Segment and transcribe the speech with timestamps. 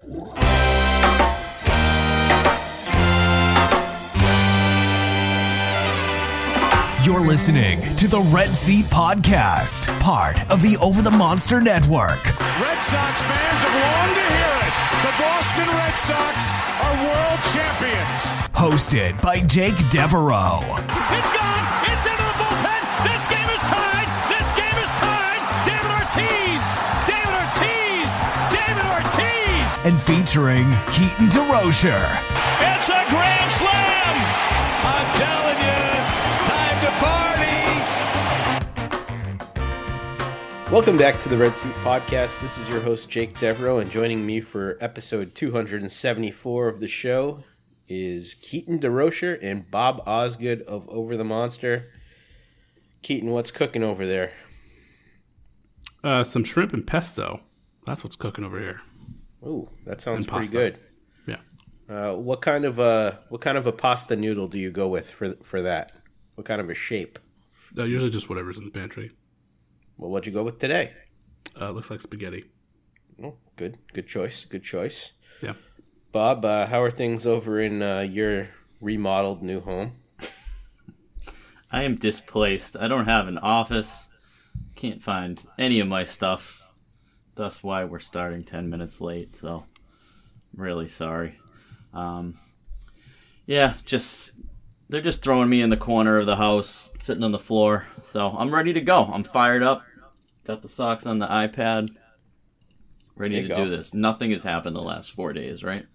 [0.00, 0.14] You're
[7.18, 12.24] listening to the Red Seat Podcast, part of the Over the Monster Network.
[12.60, 14.74] Red Sox fans have longed to hear it.
[15.02, 16.52] The Boston Red Sox
[16.84, 18.22] are world champions.
[18.54, 20.60] Hosted by Jake Devereaux.
[20.62, 21.66] It's gone.
[21.90, 22.17] It's into
[29.88, 32.04] And featuring Keaton DeRocher.
[32.60, 34.16] It's a grand slam.
[34.84, 35.80] I'm telling you,
[36.28, 36.90] it's time to
[40.60, 40.70] party.
[40.70, 42.42] Welcome back to the Red Seat Podcast.
[42.42, 47.42] This is your host, Jake Devereaux, and joining me for episode 274 of the show
[47.88, 51.90] is Keaton DeRocher and Bob Osgood of Over the Monster.
[53.00, 54.32] Keaton, what's cooking over there?
[56.04, 57.40] Uh, some shrimp and pesto.
[57.86, 58.82] That's what's cooking over here.
[59.44, 60.52] Ooh, that sounds pretty pasta.
[60.52, 60.78] good.
[61.26, 61.36] Yeah.
[61.88, 65.10] Uh, what kind of a what kind of a pasta noodle do you go with
[65.10, 65.92] for for that?
[66.34, 67.18] What kind of a shape?
[67.76, 69.12] Uh, usually just whatever's in the pantry.
[69.96, 70.92] Well, what'd you go with today?
[71.60, 72.44] Uh, looks like spaghetti.
[73.22, 75.12] Oh, good, good choice, good choice.
[75.42, 75.54] Yeah.
[76.12, 78.48] Bob, uh, how are things over in uh, your
[78.80, 79.96] remodeled new home?
[81.70, 82.76] I am displaced.
[82.78, 84.08] I don't have an office.
[84.74, 86.62] Can't find any of my stuff.
[87.38, 89.64] That's why we're starting 10 minutes late, so
[90.52, 91.38] I'm really sorry.
[91.94, 92.36] Um,
[93.46, 94.32] yeah, just
[94.88, 97.86] they're just throwing me in the corner of the house, sitting on the floor.
[98.02, 99.04] So I'm ready to go.
[99.04, 99.82] I'm fired up.
[100.44, 101.90] Got the socks on the iPad.
[103.14, 103.94] Ready to you do this.
[103.94, 105.86] Nothing has happened the last four days, right?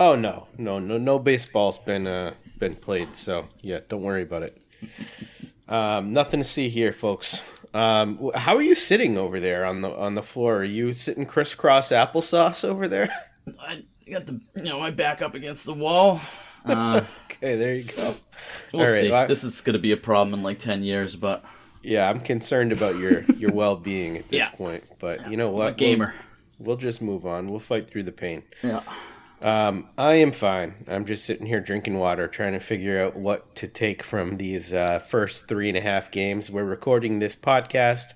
[0.00, 3.16] Oh no, no, no, no baseball's been uh, been played.
[3.16, 4.60] So yeah, don't worry about it.
[5.68, 7.42] Um, nothing to see here, folks.
[7.76, 10.56] Um, how are you sitting over there on the on the floor?
[10.58, 13.08] Are you sitting crisscross applesauce over there?
[13.60, 16.20] I got the you know my back up against the wall.
[16.68, 18.12] Uh, okay, there you go.
[18.72, 19.10] We'll All right, see.
[19.12, 21.44] well, this is going to be a problem in like 10 years, but
[21.80, 24.48] Yeah, I'm concerned about your your well being at this Yeah.
[24.48, 24.82] point.
[24.98, 25.72] But you know I'm what?
[25.74, 26.12] a gamer.
[26.58, 27.48] We'll, we'll just move on.
[27.50, 28.42] We'll fight through the pain.
[28.64, 28.80] Yeah.
[29.42, 30.74] Um, I am fine.
[30.88, 34.72] I'm just sitting here drinking water, trying to figure out what to take from these
[34.72, 36.50] uh, first three and a half games.
[36.50, 38.14] We're recording this podcast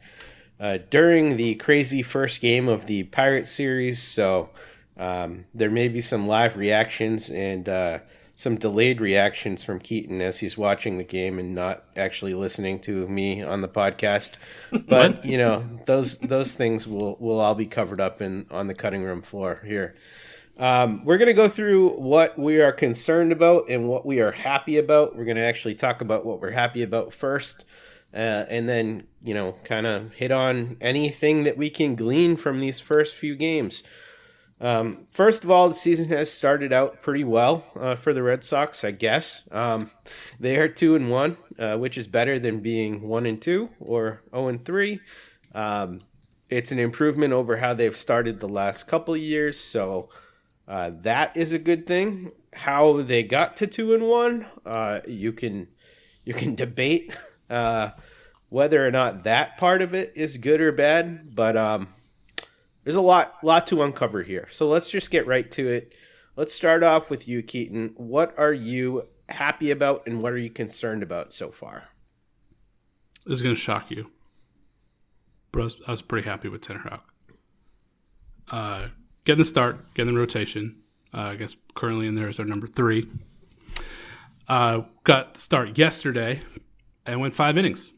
[0.59, 4.49] uh, during the crazy first game of the Pirate series, so
[4.97, 7.99] um, there may be some live reactions and uh,
[8.35, 13.07] some delayed reactions from Keaton as he's watching the game and not actually listening to
[13.07, 14.37] me on the podcast.
[14.89, 18.75] But you know, those those things will will all be covered up in on the
[18.75, 19.95] cutting room floor here.
[20.61, 24.33] Um, we're going to go through what we are concerned about and what we are
[24.33, 25.17] happy about.
[25.17, 27.65] We're going to actually talk about what we're happy about first,
[28.13, 32.61] uh, and then, you know, kind of hit on anything that we can glean from
[32.61, 33.83] these first few games.
[34.61, 38.45] Um, first of all, the season has started out pretty well uh, for the Red
[38.45, 39.49] Sox, I guess.
[39.51, 39.91] Um,
[40.39, 44.21] they are two and one, uh, which is better than being one and two or
[44.31, 45.01] zero and three.
[45.55, 46.01] Um,
[46.51, 50.11] it's an improvement over how they've started the last couple years, so
[50.71, 52.31] uh, that is a good thing.
[52.55, 55.67] How they got to two and one, uh, you can
[56.25, 57.13] you can debate
[57.51, 57.91] uh,
[58.51, 61.89] whether or not that part of it is good or bad, but um,
[62.85, 64.47] there's a lot lot to uncover here.
[64.53, 65.97] So let's just get right to it.
[66.37, 67.95] Let's start off with you, Keaton.
[67.97, 71.89] What are you happy about, and what are you concerned about so far?
[73.27, 74.09] This is going to shock you.
[75.53, 77.01] I was, pretty happy with Tanner.
[78.49, 78.87] Uh,
[79.25, 80.77] getting the start, getting the rotation.
[81.13, 83.09] Uh, I guess currently in there is our number three.
[84.49, 86.43] Uh, got start yesterday
[87.07, 87.93] and went five innings.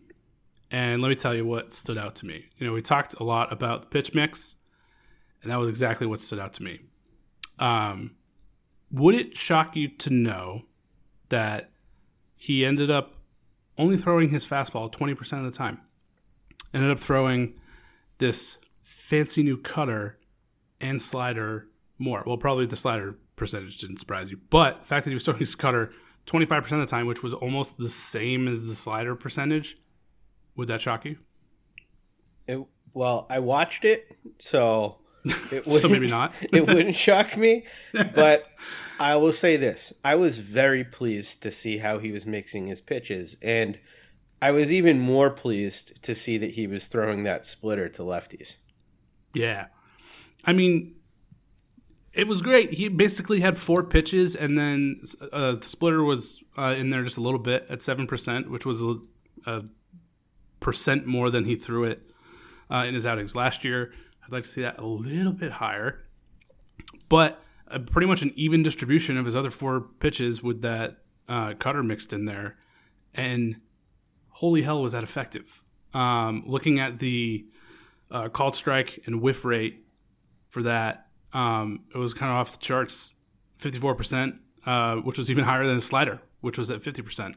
[0.70, 2.46] And let me tell you what stood out to me.
[2.56, 4.56] You know, we talked a lot about the pitch mix,
[5.42, 6.80] and that was exactly what stood out to me.
[7.58, 8.12] Um,
[8.90, 10.62] would it shock you to know
[11.28, 11.70] that
[12.36, 13.14] he ended up
[13.76, 15.80] only throwing his fastball 20% of the time?
[16.72, 17.54] Ended up throwing
[18.16, 20.18] this fancy new cutter
[20.82, 21.68] and slider
[21.98, 22.22] more.
[22.26, 25.40] Well, probably the slider percentage didn't surprise you, but the fact that he was throwing
[25.40, 25.92] his cutter
[26.26, 29.78] 25% of the time, which was almost the same as the slider percentage,
[30.56, 31.16] would that shock you?
[32.46, 32.62] It,
[32.92, 34.98] well, I watched it, so
[35.52, 36.32] It so maybe not.
[36.52, 37.64] it wouldn't shock me,
[38.14, 38.48] but
[38.98, 42.80] I will say this: I was very pleased to see how he was mixing his
[42.80, 43.78] pitches, and
[44.40, 48.56] I was even more pleased to see that he was throwing that splitter to lefties.
[49.34, 49.66] Yeah.
[50.44, 50.94] I mean,
[52.12, 52.74] it was great.
[52.74, 55.02] He basically had four pitches, and then
[55.32, 58.82] uh, the splitter was uh, in there just a little bit at 7%, which was
[58.82, 58.96] a,
[59.46, 59.62] a
[60.60, 62.02] percent more than he threw it
[62.70, 63.92] uh, in his outings last year.
[64.24, 66.04] I'd like to see that a little bit higher.
[67.08, 70.98] But uh, pretty much an even distribution of his other four pitches with that
[71.28, 72.56] uh, cutter mixed in there.
[73.14, 73.60] And
[74.28, 75.62] holy hell, was that effective.
[75.94, 77.46] Um, looking at the
[78.10, 79.81] uh, called strike and whiff rate
[80.52, 83.14] for that, um, it was kind of off the charts
[83.58, 87.36] 54%, uh, which was even higher than his slider, which was at 50%.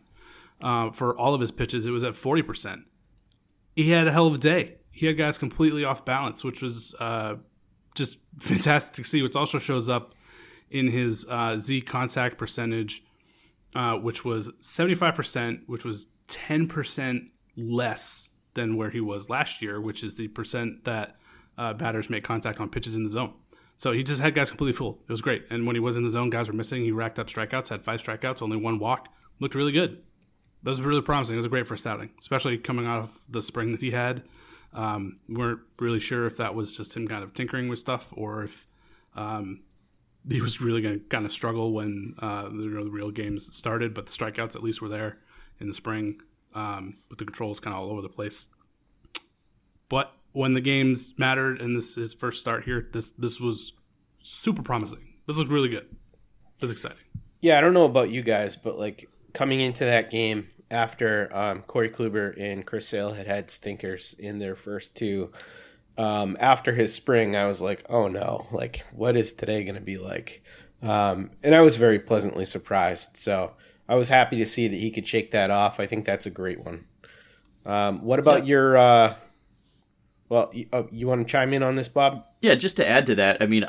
[0.61, 2.83] Uh, for all of his pitches, it was at 40%.
[3.73, 4.75] He had a hell of a day.
[4.91, 7.35] He had guys completely off balance, which was uh,
[7.95, 10.13] just fantastic to see, which also shows up
[10.69, 13.01] in his uh, Z contact percentage,
[13.75, 20.03] uh, which was 75%, which was 10% less than where he was last year, which
[20.03, 21.15] is the percent that
[21.57, 23.33] uh, batters make contact on pitches in the zone.
[23.77, 24.99] So he just had guys completely full.
[25.07, 25.45] It was great.
[25.49, 26.83] And when he was in the zone, guys were missing.
[26.83, 29.09] He racked up strikeouts, had five strikeouts, only one walk.
[29.39, 30.01] Looked really good.
[30.63, 31.35] That was really promising.
[31.35, 34.23] It was a great first outing, especially coming out of the spring that he had.
[34.73, 38.13] Um, we weren't really sure if that was just him kind of tinkering with stuff
[38.17, 38.67] or if
[39.15, 39.61] um,
[40.29, 43.11] he was really going to kind of struggle when uh, the, you know, the, real
[43.11, 43.93] games started.
[43.93, 45.19] But the strikeouts at least were there
[45.59, 46.21] in the spring,
[46.53, 48.49] um, but the controls kind of all over the place.
[49.87, 53.73] But when the games mattered and this is his first start here, this this was
[54.21, 55.13] super promising.
[55.27, 55.87] This looked really good.
[56.59, 56.97] This was exciting.
[57.41, 61.61] Yeah, I don't know about you guys, but like coming into that game after um,
[61.61, 65.31] Corey Kluber and Chris Sale had had stinkers in their first two,
[65.97, 69.81] um, after his spring, I was like, oh no, like what is today going to
[69.81, 70.43] be like?
[70.81, 73.15] Um, and I was very pleasantly surprised.
[73.15, 73.53] So
[73.87, 75.79] I was happy to see that he could shake that off.
[75.79, 76.85] I think that's a great one.
[77.65, 78.49] Um, what about yeah.
[78.49, 79.15] your uh,
[80.29, 82.25] well, you, oh, you want to chime in on this, Bob?
[82.41, 83.65] Yeah, just to add to that, I mean,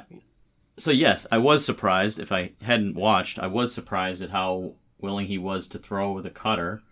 [0.77, 2.19] so yes, I was surprised.
[2.19, 6.27] If I hadn't watched, I was surprised at how willing he was to throw with
[6.27, 6.83] a cutter,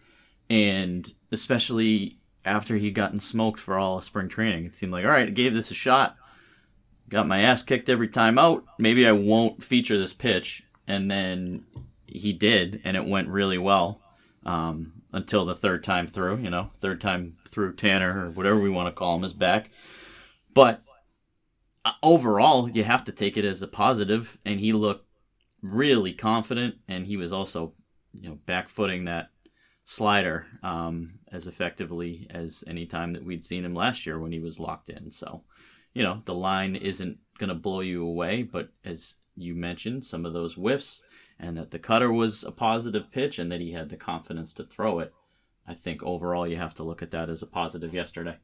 [0.50, 5.10] and especially after he'd gotten smoked for all of spring training, it seemed like all
[5.10, 6.16] right, I gave this a shot.
[7.08, 8.64] Got my ass kicked every time out.
[8.78, 11.64] Maybe I won't feature this pitch, and then
[12.06, 14.00] he did, and it went really well
[14.46, 16.38] um, until the third time through.
[16.38, 19.70] You know, third time through Tanner or whatever we want to call him is back.
[20.52, 20.82] But
[21.84, 25.06] uh, overall, you have to take it as a positive, and he looked
[25.62, 27.72] really confident, and he was also,
[28.12, 29.30] you know, backfooting that
[29.84, 34.40] slider um, as effectively as any time that we'd seen him last year when he
[34.40, 35.10] was locked in.
[35.10, 35.44] So,
[35.92, 40.24] you know, the line isn't going to blow you away, but as you mentioned, some
[40.24, 41.02] of those whiffs
[41.38, 44.64] and that the cutter was a positive pitch and that he had the confidence to
[44.64, 45.12] throw it.
[45.66, 48.36] I think overall you have to look at that as a positive yesterday.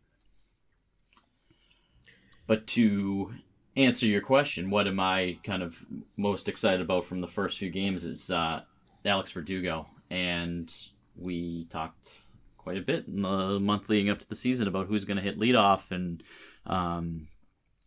[2.46, 3.34] But to
[3.76, 5.84] answer your question, what am I kind of
[6.16, 8.62] most excited about from the first few games is uh,
[9.04, 9.86] Alex Verdugo.
[10.10, 10.72] And
[11.16, 12.10] we talked
[12.58, 15.22] quite a bit in the month leading up to the season about who's going to
[15.22, 16.22] hit leadoff and
[16.66, 17.28] um,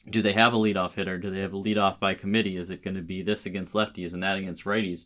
[0.09, 1.17] do they have a leadoff hitter?
[1.17, 2.57] Do they have a leadoff by committee?
[2.57, 5.05] Is it going to be this against lefties and that against righties?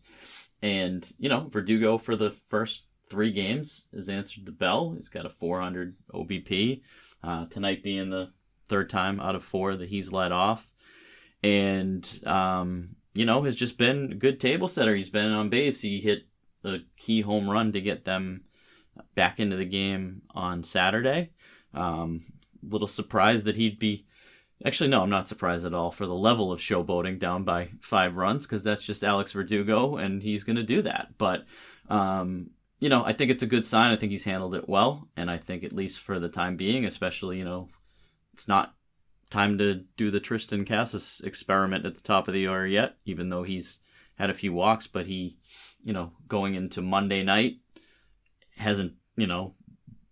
[0.61, 4.95] And, you know, Verdugo for the first three games has answered the bell.
[4.97, 6.81] He's got a 400 OBP.
[7.23, 8.31] Uh, tonight being the
[8.69, 10.67] third time out of four that he's led off.
[11.43, 14.95] And, um, you know, has just been a good table setter.
[14.95, 15.81] He's been on base.
[15.81, 16.27] He hit
[16.63, 18.41] a key home run to get them
[19.15, 21.31] back into the game on Saturday.
[21.73, 22.21] Um,
[22.63, 24.05] little surprised that he'd be
[24.65, 28.15] Actually, no, I'm not surprised at all for the level of showboating down by five
[28.15, 31.09] runs because that's just Alex Verdugo and he's going to do that.
[31.17, 31.45] But,
[31.89, 32.49] um,
[32.79, 33.91] you know, I think it's a good sign.
[33.91, 35.09] I think he's handled it well.
[35.15, 37.69] And I think, at least for the time being, especially, you know,
[38.33, 38.73] it's not
[39.29, 43.29] time to do the Triston Casas experiment at the top of the order yet, even
[43.29, 43.79] though he's
[44.15, 44.87] had a few walks.
[44.87, 45.37] But he,
[45.83, 47.57] you know, going into Monday night
[48.57, 49.53] hasn't, you know,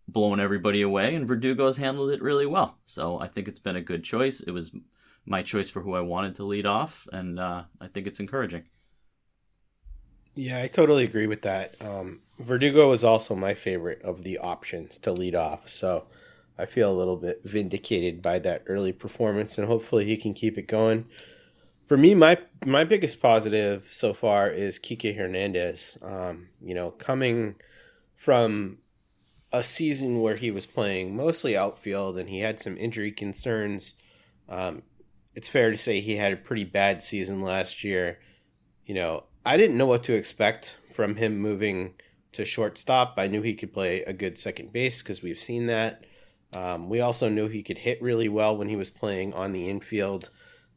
[0.07, 2.77] blown everybody away, and Verdugo's handled it really well.
[2.85, 4.41] So I think it's been a good choice.
[4.41, 4.71] It was
[5.25, 8.63] my choice for who I wanted to lead off, and uh, I think it's encouraging.
[10.35, 11.75] Yeah, I totally agree with that.
[11.81, 16.05] Um, Verdugo is also my favorite of the options to lead off, so
[16.57, 20.57] I feel a little bit vindicated by that early performance, and hopefully he can keep
[20.57, 21.05] it going.
[21.87, 25.97] For me, my my biggest positive so far is Kike Hernandez.
[26.01, 27.55] Um, you know, coming
[28.15, 28.79] from
[29.55, 33.95] a season where he was playing mostly outfield and he had some injury concerns.
[34.49, 34.83] Um,
[35.33, 38.19] it's fair to say he had a pretty bad season last year.
[38.85, 41.93] You know, I didn't know what to expect from him moving
[42.33, 43.13] to shortstop.
[43.17, 46.03] I knew he could play a good second base because we've seen that.
[46.53, 49.69] Um, we also knew he could hit really well when he was playing on the
[49.69, 50.31] infield.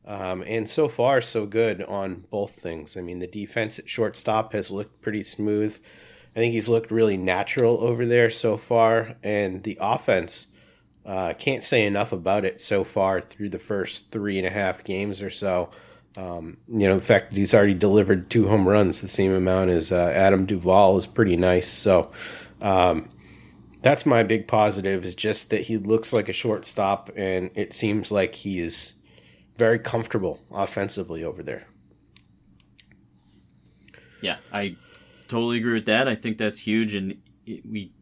[0.05, 2.97] Um, and so far, so good on both things.
[2.97, 5.77] I mean, the defense at shortstop has looked pretty smooth.
[6.35, 9.17] I think he's looked really natural over there so far.
[9.23, 10.49] And the offense,
[11.05, 14.85] uh, can't say enough about it so far through the first three and a half
[14.85, 15.71] games or so.
[16.17, 19.71] Um, you know, the fact that he's already delivered two home runs, the same amount
[19.71, 21.69] as uh, Adam Duvall, is pretty nice.
[21.69, 22.11] So,
[22.61, 23.09] um,
[23.83, 28.11] that's my big positive is just that he looks like a shortstop and it seems
[28.11, 28.95] like he is
[29.57, 31.67] very comfortable offensively over there.
[34.21, 34.77] Yeah, I
[35.29, 36.09] totally agree with that.
[36.09, 37.17] I think that's huge and
[37.47, 37.93] we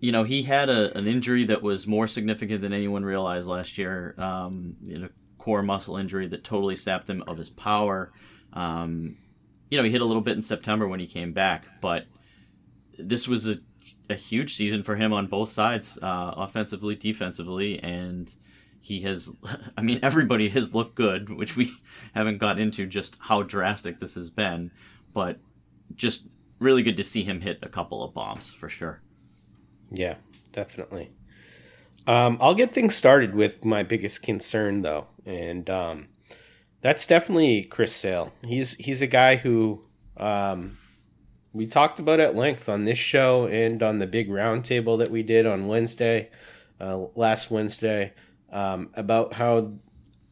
[0.00, 3.78] you know, he had a, an injury that was more significant than anyone realized last
[3.78, 4.14] year.
[4.18, 8.12] Um, you know, core muscle injury that totally sapped him of his power.
[8.52, 9.16] Um,
[9.70, 12.06] you know, he hit a little bit in September when he came back, but
[12.98, 13.58] this was a
[14.10, 18.34] a huge season for him on both sides, uh, offensively, defensively, and
[18.80, 19.30] he has.
[19.76, 21.72] I mean, everybody has looked good, which we
[22.14, 24.70] haven't got into just how drastic this has been,
[25.12, 25.38] but
[25.94, 26.26] just
[26.58, 29.00] really good to see him hit a couple of bombs for sure.
[29.90, 30.16] Yeah,
[30.52, 31.10] definitely.
[32.06, 36.08] Um, I'll get things started with my biggest concern though, and um,
[36.80, 38.32] that's definitely Chris Sale.
[38.44, 39.82] He's he's a guy who
[40.16, 40.78] um,
[41.52, 45.22] we talked about at length on this show and on the big roundtable that we
[45.22, 46.30] did on Wednesday,
[46.80, 48.12] uh, last Wednesday,
[48.52, 49.72] um, about how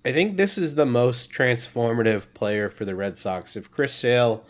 [0.04, 3.56] I think this is the most transformative player for the Red Sox.
[3.56, 4.44] If Chris Sale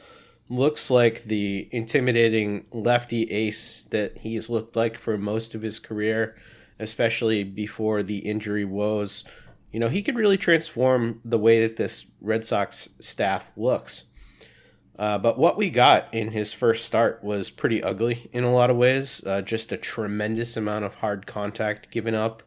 [0.49, 6.37] looks like the intimidating lefty ace that he's looked like for most of his career,
[6.79, 9.25] especially before the injury woes,
[9.73, 14.05] you know, he could really transform the way that this Red Sox staff looks.
[14.99, 18.71] Uh, but what we got in his first start was pretty ugly in a lot
[18.71, 19.23] of ways.
[19.27, 22.43] Uh, just a tremendous amount of hard contact given up.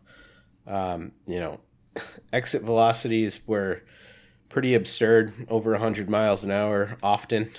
[0.66, 1.60] Um, you know,
[2.34, 3.84] exit velocities were
[4.50, 7.52] pretty absurd, over 100 miles an hour often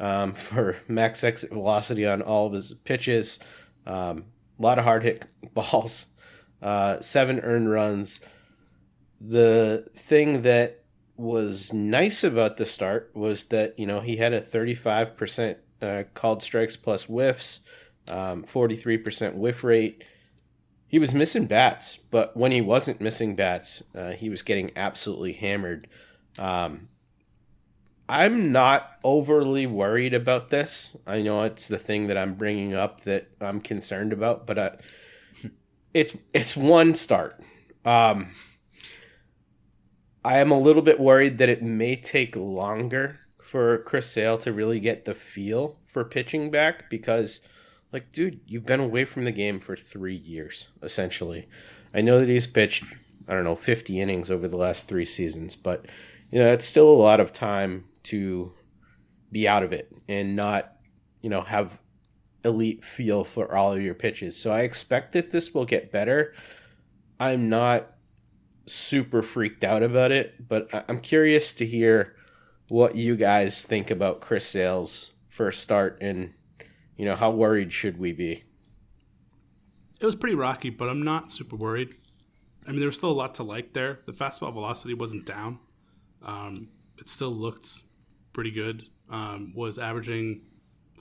[0.00, 3.38] um, for max exit velocity on all of his pitches.
[3.86, 4.24] Um,
[4.58, 6.06] a lot of hard hit balls,
[6.62, 8.20] uh, seven earned runs.
[9.20, 10.84] The thing that
[11.16, 16.42] was nice about the start was that you know he had a 35% uh, called
[16.42, 17.60] strikes plus whiffs,
[18.08, 20.08] um, 43% whiff rate.
[20.86, 25.34] He was missing bats, but when he wasn't missing bats, uh, he was getting absolutely
[25.34, 25.86] hammered.
[26.38, 26.88] Um,
[28.08, 30.96] I'm not overly worried about this.
[31.06, 34.70] I know it's the thing that I'm bringing up that I'm concerned about, but uh,
[35.92, 37.40] it's it's one start.
[37.84, 38.30] Um,
[40.24, 44.52] I am a little bit worried that it may take longer for Chris Sale to
[44.52, 47.46] really get the feel for pitching back because,
[47.92, 51.48] like, dude, you've been away from the game for three years, essentially.
[51.94, 52.84] I know that he's pitched,
[53.26, 55.86] I don't know, 50 innings over the last three seasons, but,
[56.30, 58.52] you know, it's still a lot of time to
[59.30, 60.72] be out of it and not,
[61.22, 61.78] you know, have
[62.44, 64.40] elite feel for all of your pitches.
[64.40, 66.34] So I expect that this will get better.
[67.18, 67.92] I'm not
[68.66, 72.14] super freaked out about it, but I'm curious to hear
[72.68, 76.34] what you guys think about Chris Sale's first start and
[76.96, 78.44] you know how worried should we be?
[80.00, 81.94] It was pretty rocky, but I'm not super worried.
[82.66, 84.00] I mean, there was still a lot to like there.
[84.04, 85.60] The fastball velocity wasn't down.
[86.24, 87.82] Um, it still looked
[88.32, 88.84] pretty good.
[89.10, 90.42] Um, was averaging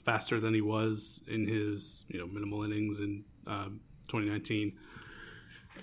[0.06, 4.72] faster than he was in his you know minimal innings in um, 2019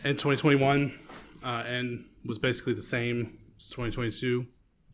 [0.02, 0.98] and 2021
[1.44, 4.46] uh, and was basically the same as 2022.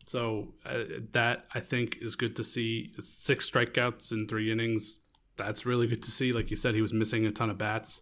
[0.05, 0.83] So uh,
[1.13, 2.93] that I think is good to see.
[2.99, 4.97] Six strikeouts in three innings.
[5.37, 6.33] That's really good to see.
[6.33, 8.01] Like you said, he was missing a ton of bats.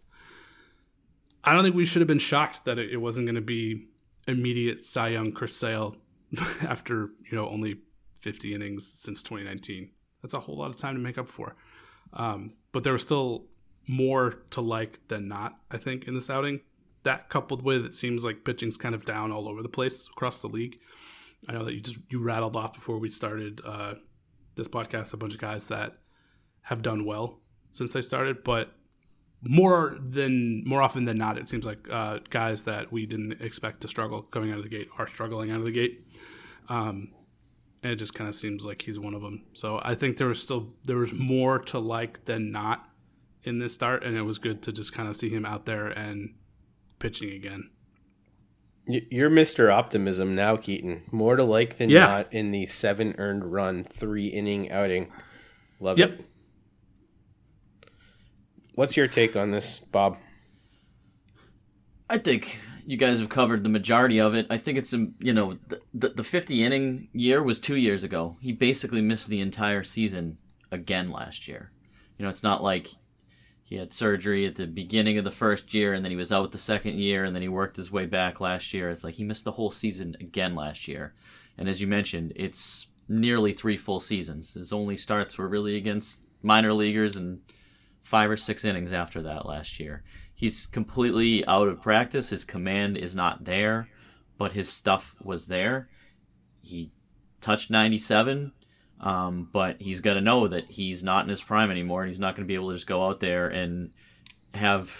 [1.44, 3.86] I don't think we should have been shocked that it, wasn't going to be
[4.28, 5.96] immediate Cy Young Chris Sale
[6.62, 7.78] after you know only
[8.20, 9.90] 50 innings since 2019.
[10.22, 11.56] That's a whole lot of time to make up for.
[12.12, 13.46] Um, but there was still
[13.88, 15.58] more to like than not.
[15.70, 16.60] I think in this outing
[17.04, 20.42] that coupled with it seems like pitching's kind of down all over the place across
[20.42, 20.78] the league.
[21.48, 23.94] I know that you just you rattled off before we started uh,
[24.56, 25.98] this podcast a bunch of guys that
[26.62, 28.72] have done well since they started, but
[29.42, 33.80] more than more often than not, it seems like uh, guys that we didn't expect
[33.80, 36.06] to struggle coming out of the gate are struggling out of the gate.
[36.70, 37.08] Um,
[37.82, 39.42] and it just kind of seems like he's one of them.
[39.54, 42.88] So I think there was still there was more to like than not
[43.42, 45.86] in this start, and it was good to just kind of see him out there
[45.86, 46.34] and
[46.98, 47.70] pitching again.
[48.86, 49.72] You're Mr.
[49.72, 51.02] Optimism now, Keaton.
[51.12, 52.06] More to like than Yeah.
[52.06, 55.10] not in the seven earned run, three inning outing.
[55.80, 56.10] Love Yep.
[56.20, 56.24] it.
[58.74, 60.18] What's your take on this, Bob?
[62.08, 64.46] I think you guys have covered the majority of it.
[64.50, 68.04] I think it's um, you know the, the the 50 inning year was 2 years
[68.04, 68.36] ago.
[68.40, 70.38] He basically missed the entire season
[70.70, 71.70] again last year.
[72.18, 72.88] You know, it's not like
[73.62, 76.52] he had surgery at the beginning of the first year and then he was out
[76.52, 78.90] the second year and then he worked his way back last year.
[78.90, 81.14] It's like he missed the whole season again last year.
[81.56, 84.54] And as you mentioned, it's nearly 3 full seasons.
[84.54, 87.40] His only starts were really against minor leaguers and
[88.02, 90.02] five or six innings after that last year.
[90.40, 92.30] He's completely out of practice.
[92.30, 93.90] His command is not there,
[94.38, 95.90] but his stuff was there.
[96.62, 96.92] He
[97.42, 98.50] touched 97,
[99.00, 102.18] um, but he's got to know that he's not in his prime anymore, and he's
[102.18, 103.90] not going to be able to just go out there and
[104.54, 104.90] have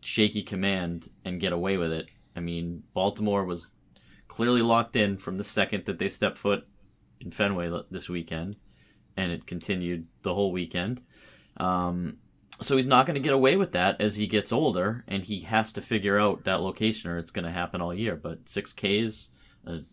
[0.00, 2.08] shaky command and get away with it.
[2.36, 3.72] I mean, Baltimore was
[4.28, 6.68] clearly locked in from the second that they stepped foot
[7.20, 8.54] in Fenway this weekend,
[9.16, 11.02] and it continued the whole weekend.
[11.56, 12.18] Um,
[12.60, 15.40] so he's not going to get away with that as he gets older, and he
[15.40, 18.16] has to figure out that location, or it's going to happen all year.
[18.16, 19.30] But six Ks,
[19.64, 19.86] an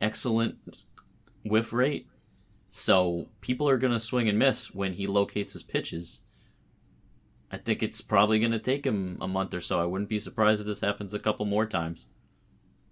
[0.00, 0.56] excellent
[1.44, 2.06] whiff rate,
[2.70, 6.22] so people are going to swing and miss when he locates his pitches.
[7.52, 9.80] I think it's probably going to take him a month or so.
[9.80, 12.06] I wouldn't be surprised if this happens a couple more times.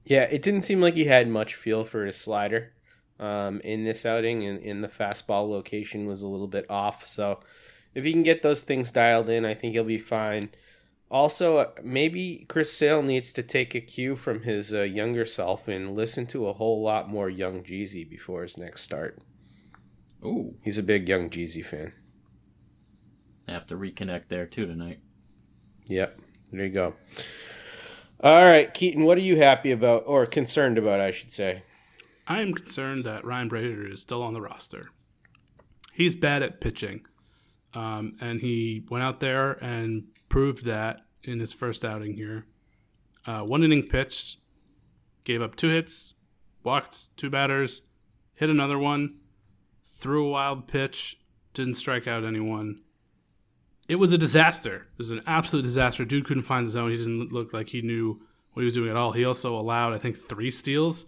[0.04, 2.72] Yeah, it didn't seem like he had much feel for his slider
[3.20, 7.06] um, in this outing, and, and the fastball location was a little bit off.
[7.06, 7.40] So
[7.98, 10.50] if he can get those things dialed in, I think he'll be fine.
[11.10, 15.66] Also, uh, maybe Chris Sale needs to take a cue from his uh, younger self
[15.66, 19.18] and listen to a whole lot more Young Jeezy before his next start.
[20.24, 21.92] Ooh, He's a big Young Jeezy fan.
[23.48, 25.00] I have to reconnect there too tonight.
[25.88, 26.20] Yep,
[26.52, 26.94] there you go.
[28.20, 31.64] All right, Keaton, what are you happy about, or concerned about, I should say?
[32.28, 34.90] I am concerned that Ryan Brasier is still on the roster.
[35.94, 37.00] He's bad at pitching,
[37.74, 42.46] um, and he went out there and proved that in his first outing here.
[43.26, 44.38] Uh, one inning pitched,
[45.24, 46.14] gave up two hits,
[46.62, 47.82] walked two batters,
[48.34, 49.16] hit another one,
[49.96, 51.18] threw a wild pitch,
[51.52, 52.80] didn't strike out anyone.
[53.88, 54.86] It was a disaster.
[54.92, 56.04] It was an absolute disaster.
[56.04, 56.90] Dude couldn't find the zone.
[56.90, 58.20] He didn't look like he knew
[58.52, 59.12] what he was doing at all.
[59.12, 61.06] He also allowed, I think, three steals.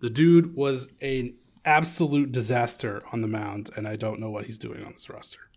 [0.00, 4.58] The dude was an absolute disaster on the mound, and I don't know what he's
[4.58, 5.47] doing on this roster.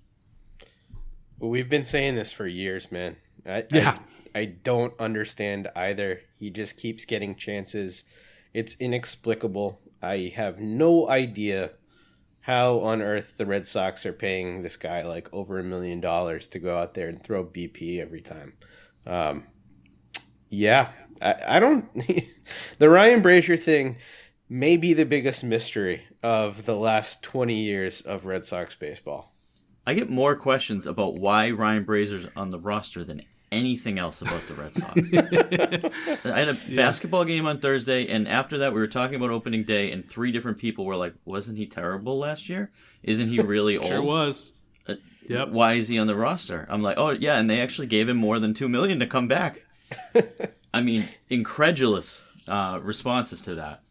[1.42, 3.18] We've been saying this for years, man.
[3.46, 3.98] I, Yeah.
[4.36, 6.22] I, I don't understand either.
[6.38, 8.04] He just keeps getting chances.
[8.54, 9.82] It's inexplicable.
[10.02, 11.72] I have no idea
[12.42, 16.48] how on earth the Red Sox are paying this guy like over a million dollars
[16.50, 18.54] to go out there and throw BP every time.
[19.06, 19.48] Um,
[20.50, 20.90] yeah,
[21.22, 21.90] I, I don't.
[22.78, 23.98] the Ryan Brasier thing
[24.48, 29.31] may be the biggest mystery of the last 20 years of Red Sox baseball.
[29.86, 34.48] I get more questions about why Ryan Brasier's on the roster than anything else about
[34.48, 35.02] the Red Sox.
[36.26, 39.64] I had a basketball game on Thursday, and after that, we were talking about opening
[39.64, 42.72] day, and three different people were like, "Wasn't he terrible last year?
[43.04, 43.88] Isn't he really old?
[43.88, 44.52] Sure was.
[44.88, 44.96] Uh,
[45.28, 45.50] Yep.
[45.50, 48.18] Why is he on the roster?" I'm like, "Oh yeah," and they actually gave him
[48.18, 49.62] more than two million to come back.
[50.74, 53.82] I mean, incredulous uh, responses to that.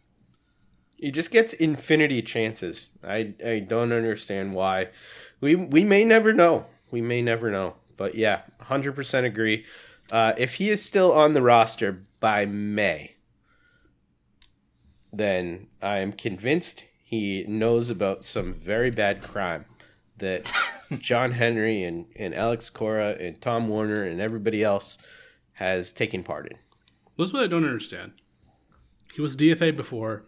[0.96, 2.98] He just gets infinity chances.
[3.02, 4.88] I I don't understand why.
[5.40, 6.66] We we may never know.
[6.90, 7.74] We may never know.
[7.96, 9.66] But yeah, 100% agree.
[10.10, 13.16] Uh, if he is still on the roster by May,
[15.12, 19.66] then I am convinced he knows about some very bad crime
[20.18, 20.44] that
[20.98, 24.96] John Henry and, and Alex Cora and Tom Werner and everybody else
[25.54, 26.58] has taken part in.
[27.18, 28.12] This is what I don't understand.
[29.12, 30.24] He was DFA before.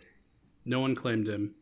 [0.65, 1.55] No one claimed him,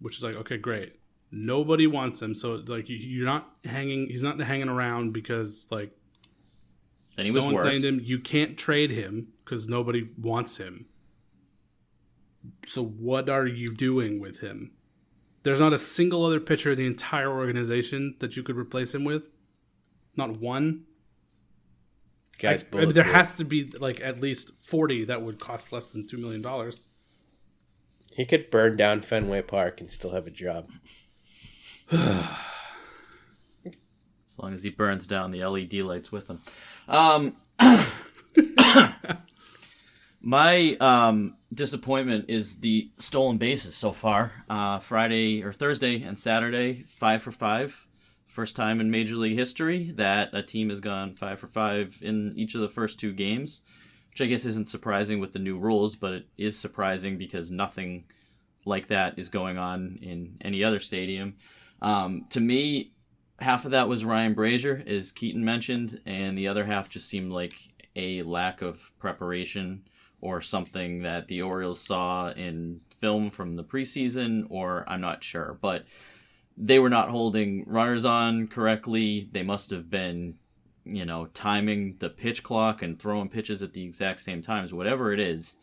[0.00, 0.94] which is like, okay, great.
[1.36, 4.08] Nobody wants him, so like you- you're not hanging.
[4.08, 5.90] He's not hanging around because like
[7.18, 7.68] And he no one worse.
[7.70, 8.00] claimed him.
[8.04, 10.86] You can't trade him because nobody wants him.
[12.66, 14.72] So what are you doing with him?
[15.42, 19.04] There's not a single other pitcher in the entire organization that you could replace him
[19.04, 19.24] with.
[20.16, 20.84] Not one.
[22.38, 25.72] Guys, I- I mean, there has to be like at least forty that would cost
[25.72, 26.88] less than two million dollars.
[28.16, 30.68] he could burn down Fenway Park and still have a job.
[31.92, 32.26] As
[34.38, 36.40] long as he burns down the LED lights with him.
[36.88, 37.36] Um,
[40.20, 44.32] my um, disappointment is the stolen bases so far.
[44.48, 47.86] Uh, Friday or Thursday and Saturday, five for five.
[48.26, 52.32] First time in Major League history that a team has gone five for five in
[52.34, 53.62] each of the first two games.
[54.10, 58.04] which I guess isn't surprising with the new rules, but it is surprising because nothing
[58.64, 61.36] like that is going on in any other stadium.
[61.82, 62.92] Um, to me,
[63.38, 67.32] half of that was Ryan Brasier, as Keaton mentioned, and the other half just seemed
[67.32, 67.54] like
[67.96, 69.86] a lack of preparation
[70.20, 75.58] or something that the Orioles saw in film from the preseason, or I'm not sure.
[75.60, 75.84] But
[76.56, 79.28] they were not holding runners on correctly.
[79.32, 80.36] They must have been,
[80.84, 84.72] you know, timing the pitch clock and throwing pitches at the exact same times.
[84.72, 85.56] Whatever it is,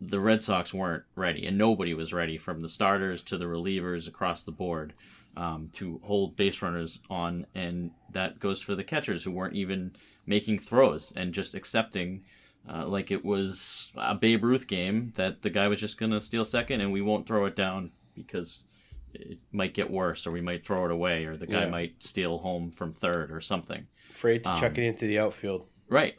[0.00, 4.06] the Red Sox weren't ready, and nobody was ready from the starters to the relievers
[4.06, 4.92] across the board
[5.38, 7.46] um, to hold base runners on.
[7.54, 9.92] And that goes for the catchers who weren't even
[10.26, 12.24] making throws and just accepting.
[12.68, 16.20] Uh, like it was a Babe Ruth game that the guy was just going to
[16.20, 18.64] steal second and we won't throw it down because
[19.14, 21.70] it might get worse, or we might throw it away, or the guy Yeah.
[21.70, 23.86] might steal home from third or something.
[24.10, 25.66] Afraid to Um, chuck it into the outfield.
[25.88, 26.14] Right.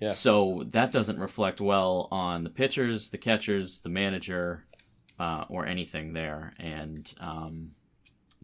[0.00, 0.08] Yeah.
[0.08, 4.66] So that doesn't reflect well on the pitchers, the catchers, the manager,
[5.18, 7.70] uh, or anything there, and um,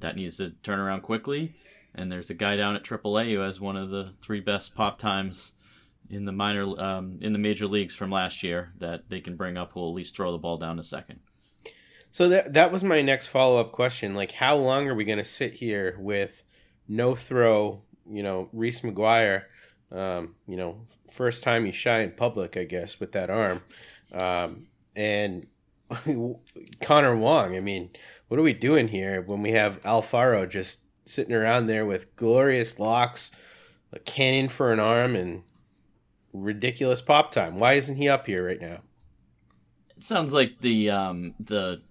[0.00, 1.54] that needs to turn around quickly.
[1.94, 4.98] And there's a guy down at AAA who has one of the three best pop
[4.98, 5.52] times
[6.08, 9.56] in the minor, um, in the major leagues from last year that they can bring
[9.56, 9.72] up.
[9.72, 11.20] Who will at least throw the ball down to second.
[12.12, 14.14] So that that was my next follow up question.
[14.14, 16.42] Like, how long are we going to sit here with
[16.88, 17.82] no throw?
[18.08, 19.44] You know, Reese McGuire.
[19.92, 23.62] Um, you know, first time he's shy in public, I guess, with that arm.
[24.12, 25.46] Um, and
[26.80, 27.56] Connor Wong.
[27.56, 27.90] I mean,
[28.30, 32.78] what are we doing here when we have Alfaro just sitting around there with glorious
[32.78, 33.32] locks,
[33.92, 35.42] a cannon for an arm, and
[36.32, 37.58] ridiculous pop time?
[37.58, 38.82] Why isn't he up here right now?
[39.96, 41.82] It sounds like the um, the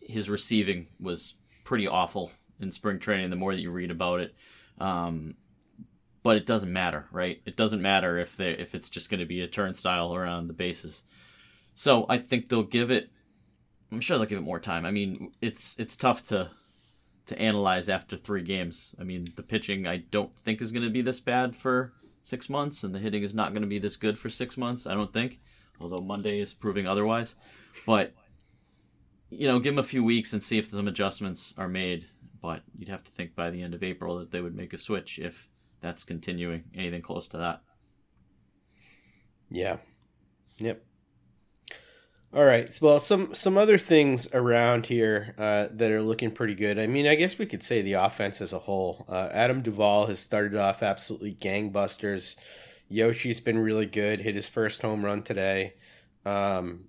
[0.00, 3.30] his receiving was pretty awful in spring training.
[3.30, 4.36] The more that you read about it,
[4.78, 5.34] um,
[6.22, 7.42] but it doesn't matter, right?
[7.46, 10.54] It doesn't matter if they if it's just going to be a turnstile around the
[10.54, 11.02] bases.
[11.74, 13.10] So I think they'll give it.
[13.92, 14.86] I'm sure they'll give it more time.
[14.86, 16.50] I mean, it's it's tough to
[17.26, 18.94] to analyze after three games.
[18.98, 21.92] I mean, the pitching I don't think is going to be this bad for
[22.24, 24.86] six months, and the hitting is not going to be this good for six months.
[24.86, 25.40] I don't think,
[25.80, 27.34] although Monday is proving otherwise.
[27.86, 28.14] But
[29.30, 32.06] you know, give them a few weeks and see if some adjustments are made.
[32.40, 34.78] But you'd have to think by the end of April that they would make a
[34.78, 35.48] switch if
[35.80, 37.62] that's continuing anything close to that.
[39.50, 39.76] Yeah.
[40.58, 40.82] Yep.
[42.34, 42.78] All right.
[42.80, 46.78] Well, some some other things around here uh, that are looking pretty good.
[46.78, 49.04] I mean, I guess we could say the offense as a whole.
[49.06, 52.36] Uh, Adam Duvall has started off absolutely gangbusters.
[52.88, 54.20] Yoshi's been really good.
[54.20, 55.74] Hit his first home run today.
[56.24, 56.86] Um,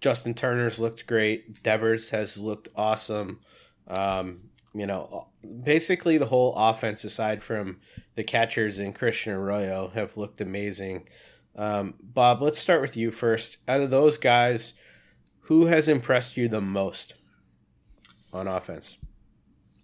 [0.00, 1.62] Justin Turner's looked great.
[1.62, 3.40] Devers has looked awesome.
[3.88, 4.40] Um,
[4.74, 5.28] you know,
[5.64, 7.78] basically the whole offense, aside from
[8.14, 11.08] the catchers and Christian Arroyo, have looked amazing.
[11.56, 13.58] Um, Bob, let's start with you first.
[13.68, 14.74] Out of those guys,
[15.40, 17.14] who has impressed you the most
[18.32, 18.98] on offense?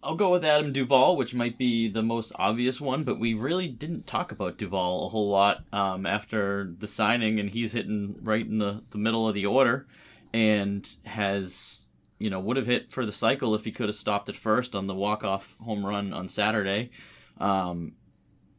[0.02, 3.66] I'll go with Adam Duvall, which might be the most obvious one, but we really
[3.66, 8.46] didn't talk about Duvall a whole lot um, after the signing, and he's hitting right
[8.46, 9.88] in the, the middle of the order
[10.32, 11.82] and has,
[12.18, 14.76] you know, would have hit for the cycle if he could have stopped at first
[14.76, 16.90] on the walk-off home run on Saturday.
[17.38, 17.92] Um,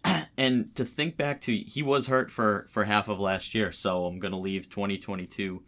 [0.38, 4.05] and to think back to, he was hurt for, for half of last year, so
[4.05, 5.63] I'm going to leave 2022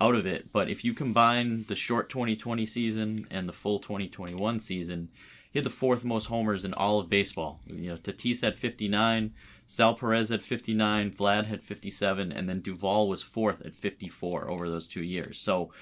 [0.00, 0.52] out of it.
[0.52, 5.08] But if you combine the short 2020 season and the full 2021 season,
[5.50, 7.60] he had the fourth most homers in all of baseball.
[7.66, 9.34] You know, Tatis had 59,
[9.66, 14.68] Sal Perez had 59, Vlad had 57, and then Duvall was fourth at 54 over
[14.68, 15.38] those two years.
[15.38, 15.72] So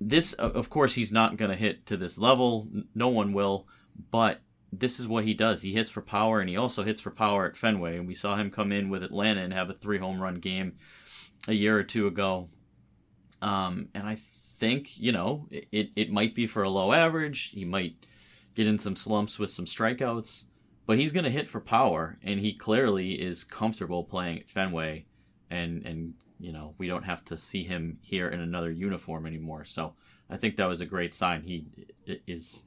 [0.00, 2.68] this, of course, he's not going to hit to this level.
[2.94, 3.66] No one will,
[4.10, 4.40] but
[4.72, 5.60] this is what he does.
[5.60, 7.98] He hits for power, and he also hits for power at Fenway.
[7.98, 10.78] And we saw him come in with Atlanta and have a three home run game
[11.46, 12.48] a year or two ago.
[13.42, 14.16] Um, and I
[14.58, 17.50] think, you know, it, it might be for a low average.
[17.50, 18.06] He might
[18.54, 20.44] get in some slumps with some strikeouts,
[20.86, 25.04] but he's going to hit for power, and he clearly is comfortable playing at Fenway.
[25.50, 29.64] And, and, you know, we don't have to see him here in another uniform anymore.
[29.64, 29.94] So
[30.30, 31.42] I think that was a great sign.
[31.42, 31.66] He
[32.26, 32.62] is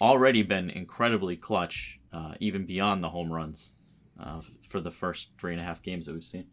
[0.00, 3.72] already been incredibly clutch, uh, even beyond the home runs
[4.20, 6.46] uh, for the first three and a half games that we've seen.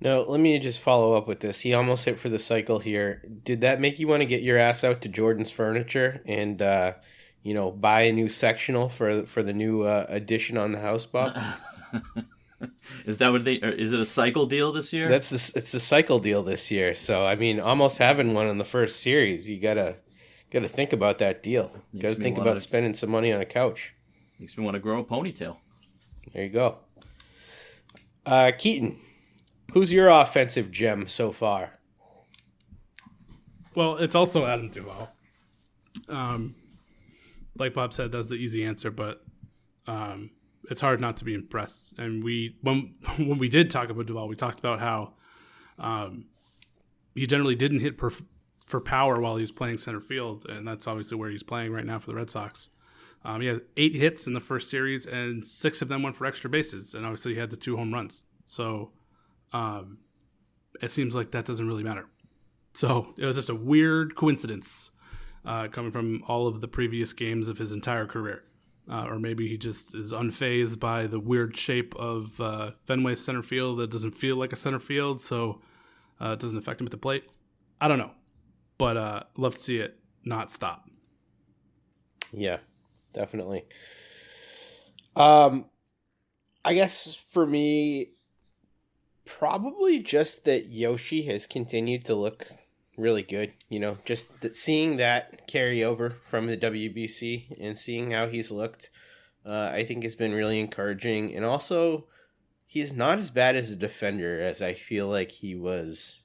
[0.00, 1.60] No, let me just follow up with this.
[1.60, 3.22] He almost hit for the cycle here.
[3.44, 6.94] Did that make you want to get your ass out to Jordan's Furniture and uh,
[7.44, 11.06] you know buy a new sectional for for the new uh, addition on the house,
[11.06, 11.36] Bob?
[13.04, 13.54] Is that what they?
[13.54, 15.08] Is it a cycle deal this year?
[15.08, 16.94] That's the it's the cycle deal this year.
[16.94, 19.96] So I mean, almost having one in the first series, you gotta
[20.52, 21.72] gotta think about that deal.
[21.98, 23.94] Gotta think wanna- about spending some money on a couch.
[24.38, 25.56] makes me want to grow a ponytail.
[26.32, 26.78] There you go.
[28.26, 28.98] Uh, Keaton,
[29.72, 31.72] Who's your offensive gem so far?
[33.74, 35.08] Well, it's also Adam Duvall.
[36.10, 36.54] Um,
[37.56, 39.24] like Bob said, that's the easy answer, but
[39.86, 40.30] um,
[40.70, 41.98] it's hard not to be impressed.
[41.98, 45.14] And we when when we did talk about Duvall, we talked about how
[45.78, 46.26] um,
[47.14, 48.10] he generally didn't hit per,
[48.72, 51.84] for power while he was playing center field, and that's obviously where he's playing right
[51.84, 52.70] now for the Red Sox.
[53.24, 56.26] Um, he had eight hits in the first series, and six of them went for
[56.26, 58.24] extra bases, and obviously he had the two home runs.
[58.46, 58.90] So
[59.52, 59.98] um,
[60.80, 62.06] it seems like that doesn't really matter.
[62.72, 64.90] So it was just a weird coincidence
[65.44, 68.42] uh, coming from all of the previous games of his entire career.
[68.90, 73.42] Uh, or maybe he just is unfazed by the weird shape of uh, Fenway center
[73.42, 75.60] field that doesn't feel like a center field, so
[76.20, 77.30] uh, it doesn't affect him at the plate.
[77.80, 78.10] I don't know,
[78.82, 80.90] but uh, love to see it not stop.
[82.32, 82.56] Yeah,
[83.14, 83.64] definitely.
[85.14, 85.66] Um,
[86.64, 88.14] I guess for me,
[89.24, 92.48] probably just that Yoshi has continued to look
[92.96, 93.52] really good.
[93.68, 98.50] You know, just that seeing that carry over from the WBC and seeing how he's
[98.50, 98.90] looked,
[99.46, 101.32] uh, I think has been really encouraging.
[101.36, 102.08] And also,
[102.66, 106.21] he's not as bad as a defender as I feel like he was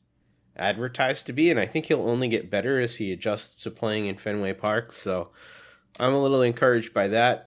[0.57, 1.49] advertised to be.
[1.49, 4.93] And I think he'll only get better as he adjusts to playing in Fenway Park.
[4.93, 5.29] So
[5.99, 7.46] I'm a little encouraged by that.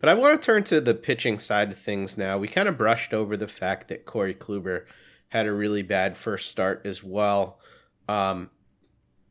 [0.00, 2.38] But I want to turn to the pitching side of things now.
[2.38, 4.86] We kind of brushed over the fact that Corey Kluber
[5.28, 7.60] had a really bad first start as well.
[8.08, 8.50] Um,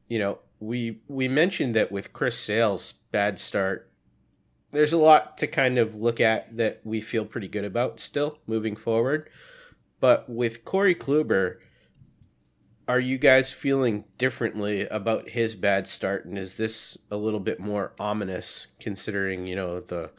[0.07, 3.91] you know, we we mentioned that with Chris Sale's bad start,
[4.71, 8.39] there's a lot to kind of look at that we feel pretty good about still
[8.45, 9.29] moving forward.
[9.99, 11.57] But with Corey Kluber,
[12.87, 16.25] are you guys feeling differently about his bad start?
[16.25, 20.11] And is this a little bit more ominous considering, you know, the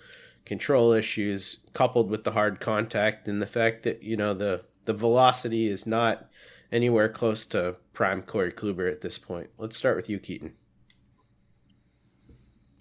[0.50, 4.92] control issues coupled with the hard contact and the fact that you know the the
[4.92, 6.28] velocity is not
[6.72, 9.48] anywhere close to prime Corey Kluber at this point.
[9.58, 10.54] Let's start with you, Keaton.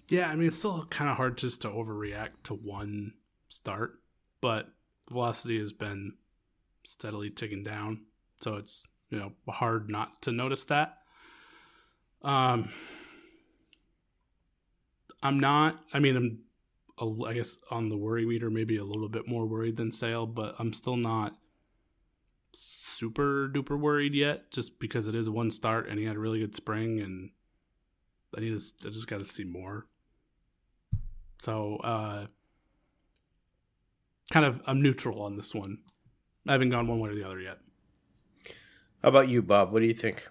[0.08, 3.12] Yeah, I mean it's still kind of hard just to overreact to one
[3.48, 4.00] start,
[4.40, 4.66] but
[5.08, 6.14] velocity has been
[6.82, 8.00] steadily ticking down,
[8.40, 10.96] so it's you know hard not to notice that.
[12.22, 12.70] Um,
[15.22, 15.78] I'm not.
[15.94, 16.40] I mean, I'm
[17.00, 20.54] I guess on the worry meter, maybe a little bit more worried than Sale, but
[20.58, 21.36] I'm still not
[22.52, 26.40] super duper worried yet, just because it is one start and he had a really
[26.40, 27.30] good spring, and
[28.36, 29.86] I need to, I just got to see more.
[31.38, 32.26] So, uh,
[34.30, 35.78] kind of, I'm neutral on this one.
[36.46, 37.58] I haven't gone one way or the other yet.
[39.02, 39.72] How about you, Bob?
[39.72, 40.28] What do you think?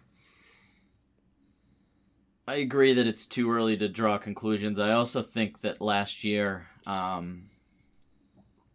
[2.50, 4.80] I agree that it's too early to draw conclusions.
[4.80, 7.44] I also think that last year, um,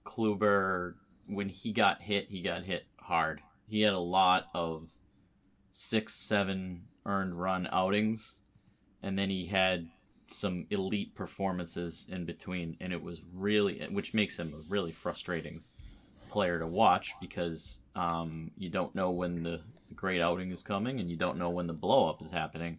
[0.05, 0.95] Kluber,
[1.27, 3.41] when he got hit, he got hit hard.
[3.67, 4.91] He had a lot of
[5.73, 8.39] six, seven earned run outings,
[9.03, 9.89] and then he had
[10.29, 15.65] some elite performances in between, and it was really, which makes him a really frustrating
[16.31, 19.61] player to watch because um, you don't know when the
[19.97, 22.79] great outing is coming, and you don't know when the blow up is happening.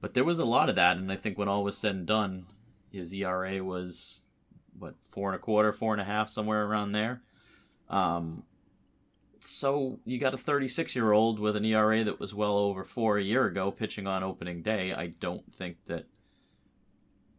[0.00, 2.06] But there was a lot of that, and I think when all was said and
[2.06, 2.46] done,
[2.90, 4.22] his ERA was
[4.78, 7.22] what four and a quarter, four and a half, somewhere around there.
[7.88, 8.44] Um,
[9.40, 13.18] so you got a 36 year old with an ERA that was well over four
[13.18, 14.92] a year ago, pitching on opening day.
[14.92, 16.06] I don't think that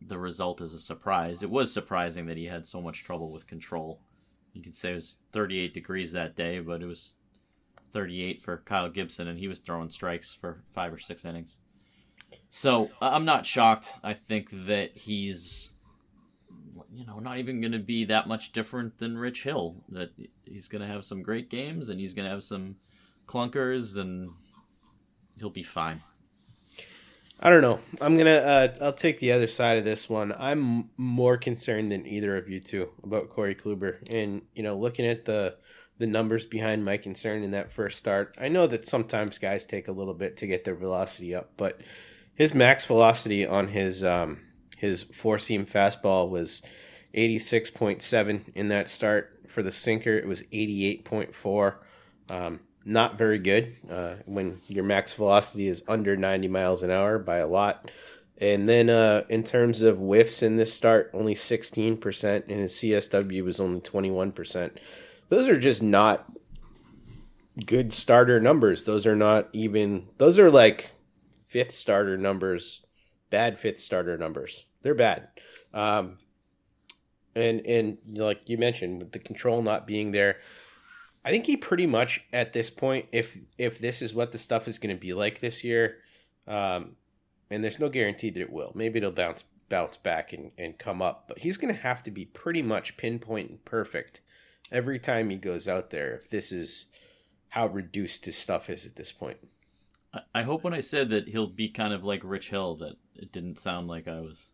[0.01, 1.43] the result is a surprise.
[1.43, 4.01] It was surprising that he had so much trouble with control.
[4.53, 7.13] You could say it was 38 degrees that day, but it was
[7.93, 11.57] 38 for Kyle Gibson, and he was throwing strikes for five or six innings.
[12.49, 13.89] So I'm not shocked.
[14.03, 15.71] I think that he's,
[16.93, 19.75] you know, not even going to be that much different than Rich Hill.
[19.89, 20.11] That
[20.45, 22.75] he's going to have some great games and he's going to have some
[23.25, 24.31] clunkers and
[25.39, 26.01] he'll be fine.
[27.43, 27.79] I don't know.
[27.99, 28.29] I'm gonna.
[28.29, 30.31] Uh, I'll take the other side of this one.
[30.37, 35.07] I'm more concerned than either of you two about Corey Kluber, and you know, looking
[35.07, 35.57] at the
[35.97, 38.37] the numbers behind my concern in that first start.
[38.39, 41.81] I know that sometimes guys take a little bit to get their velocity up, but
[42.35, 44.39] his max velocity on his um,
[44.77, 46.63] his four seam fastball was
[47.13, 49.37] 86.7 in that start.
[49.47, 51.75] For the sinker, it was 88.4.
[52.29, 57.19] Um, not very good uh, when your max velocity is under 90 miles an hour
[57.19, 57.91] by a lot.
[58.37, 63.43] And then uh, in terms of whiffs in this start, only 16%, and his CSW
[63.43, 64.71] was only 21%.
[65.29, 66.25] Those are just not
[67.65, 68.85] good starter numbers.
[68.85, 70.91] Those are not even, those are like
[71.51, 72.85] fifth starter numbers,
[73.29, 74.65] bad fifth starter numbers.
[74.83, 75.27] They're bad.
[75.73, 76.17] Um,
[77.35, 80.37] and and like you mentioned, with the control not being there,
[81.25, 84.69] I think he pretty much at this point, if if this is what the stuff
[84.69, 85.97] is going to be like this year,
[86.47, 86.95] um,
[87.49, 88.71] and there's no guarantee that it will.
[88.73, 92.11] Maybe it'll bounce bounce back and, and come up, but he's going to have to
[92.11, 94.21] be pretty much pinpoint and perfect
[94.71, 96.15] every time he goes out there.
[96.15, 96.87] If this is
[97.49, 99.37] how reduced his stuff is at this point.
[100.33, 103.31] I- hope when I said that he'll be kind of like Rich Hill, that it
[103.31, 104.51] didn't sound like I was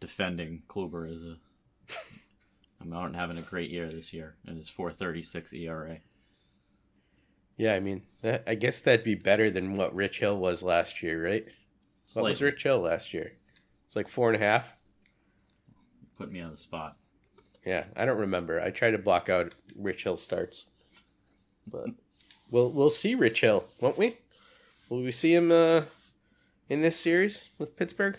[0.00, 1.36] defending Kluber as a.
[2.80, 5.98] I'm not having a great year this year, and his 4.36 ERA.
[7.56, 11.02] Yeah, I mean, that, I guess that'd be better than what Rich Hill was last
[11.02, 11.46] year, right?
[12.12, 13.32] What was Rich Hill last year?
[13.86, 14.74] It's like four and a half.
[16.18, 16.96] Put me on the spot.
[17.64, 18.60] Yeah, I don't remember.
[18.60, 20.66] I try to block out Rich Hill starts,
[21.66, 21.86] but
[22.50, 24.18] we'll we'll see Rich Hill, won't we?
[24.88, 25.82] Will we see him uh,
[26.68, 28.18] in this series with Pittsburgh?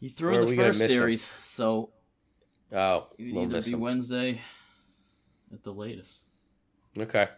[0.00, 0.96] He threw in the first miss him?
[0.98, 1.90] series, so
[2.72, 3.80] Oh, we'll either miss be him.
[3.80, 4.40] Wednesday
[5.52, 6.20] at the latest.
[6.98, 7.28] Okay.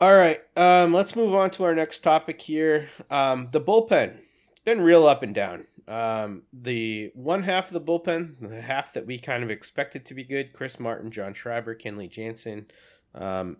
[0.00, 0.40] All right.
[0.56, 2.88] Um, let's move on to our next topic here.
[3.10, 4.16] Um, the bullpen.
[4.50, 5.66] It's been real up and down.
[5.86, 10.14] Um, the one half of the bullpen, the half that we kind of expected to
[10.14, 12.66] be good, Chris Martin, John Schreiber, Kenley Jansen,
[13.14, 13.58] um,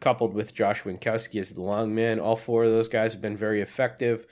[0.00, 2.20] coupled with Josh Winckowski as the long man.
[2.20, 4.26] All four of those guys have been very effective.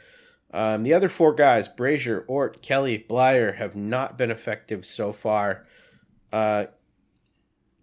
[0.53, 5.67] Um, the other four guys, Brasier, Ort, Kelly, Bleier, have not been effective so far.
[6.33, 6.67] Uh,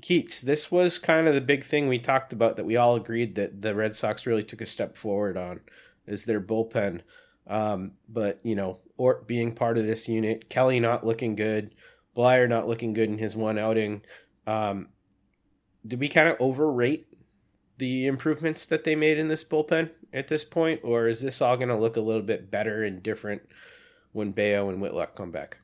[0.02, 3.36] Keats, this was kind of the big thing we talked about that we all agreed
[3.36, 5.62] that the Red Sox really took a step forward on
[6.06, 7.02] is their bullpen.
[7.48, 11.74] Um, but you know, Ort being part of this unit, Kelly not looking good,
[12.16, 14.02] Bleier not looking good in his one outing.
[14.46, 14.90] Um,
[15.86, 17.08] did we kind of overrate
[17.84, 21.58] the improvements that they made in this bullpen at this point, or is this all
[21.58, 23.42] going to look a little bit better and different
[24.14, 25.58] when Bello and Whitlock come back?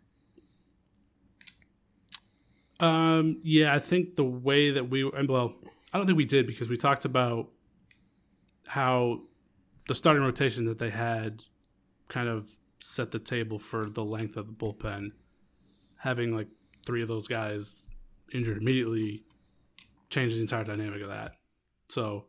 [2.82, 5.54] Um, yeah, I think the way that we well,
[5.94, 7.52] I don't think we did because we talked about
[8.68, 9.22] how
[9.88, 11.44] the starting rotation that they had
[12.10, 12.52] kind of
[12.82, 15.12] set the table for the length of the bullpen.
[15.96, 16.50] Having like
[16.86, 17.90] three of those guys
[18.34, 19.24] injured immediately
[20.10, 21.39] changed the entire dynamic of that.
[21.90, 22.26] So,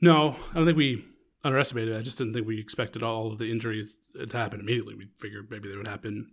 [0.00, 1.04] no, I don't think we
[1.44, 1.94] underestimated.
[1.94, 1.98] it.
[1.98, 3.96] I just didn't think we expected all of the injuries
[4.28, 4.94] to happen immediately.
[4.94, 6.30] We figured maybe they would happen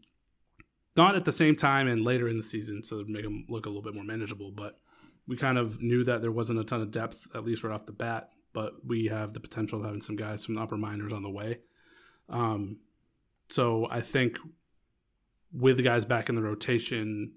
[0.95, 3.69] not at the same time and later in the season, so make them look a
[3.69, 4.51] little bit more manageable.
[4.51, 4.77] But
[5.27, 7.85] we kind of knew that there wasn't a ton of depth, at least right off
[7.85, 8.29] the bat.
[8.51, 11.29] But we have the potential of having some guys from the upper minors on the
[11.29, 11.59] way.
[12.27, 12.79] Um,
[13.47, 14.37] so I think
[15.53, 17.33] with the guys back in the rotation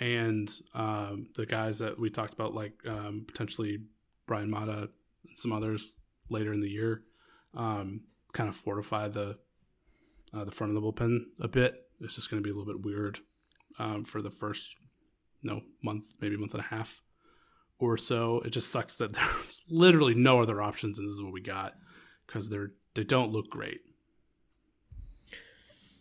[0.00, 3.78] and um, the guys that we talked about, like um, potentially
[4.26, 4.88] Bryan Mata
[5.26, 5.94] and some others
[6.30, 7.02] later in the year,
[7.54, 9.38] um, kind of fortify the
[10.34, 11.74] uh, the front of the bullpen a bit.
[12.00, 13.18] It's just going to be a little bit weird
[13.78, 14.76] um, for the first
[15.42, 17.00] no month, maybe month and a half
[17.78, 18.40] or so.
[18.44, 21.74] It just sucks that there's literally no other options, and this is what we got
[22.26, 23.80] because they're they don't look great.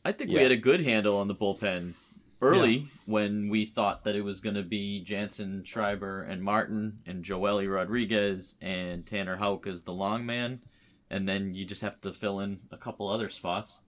[0.04, 0.38] I think Yeah.
[0.38, 1.94] we had a good handle on the bullpen
[2.42, 7.24] early when we thought that it was going to be Jansen, Schreiber, and Martin, and
[7.24, 10.62] Joely Rodriguez, and Tanner Houck as the long man.
[11.10, 13.82] And then you just have to fill in a couple other spots.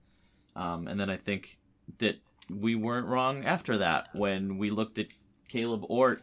[0.56, 1.58] Um, and then I think
[1.98, 2.16] that
[2.48, 5.12] we weren't wrong after that when we looked at
[5.48, 6.22] Kaleb Ort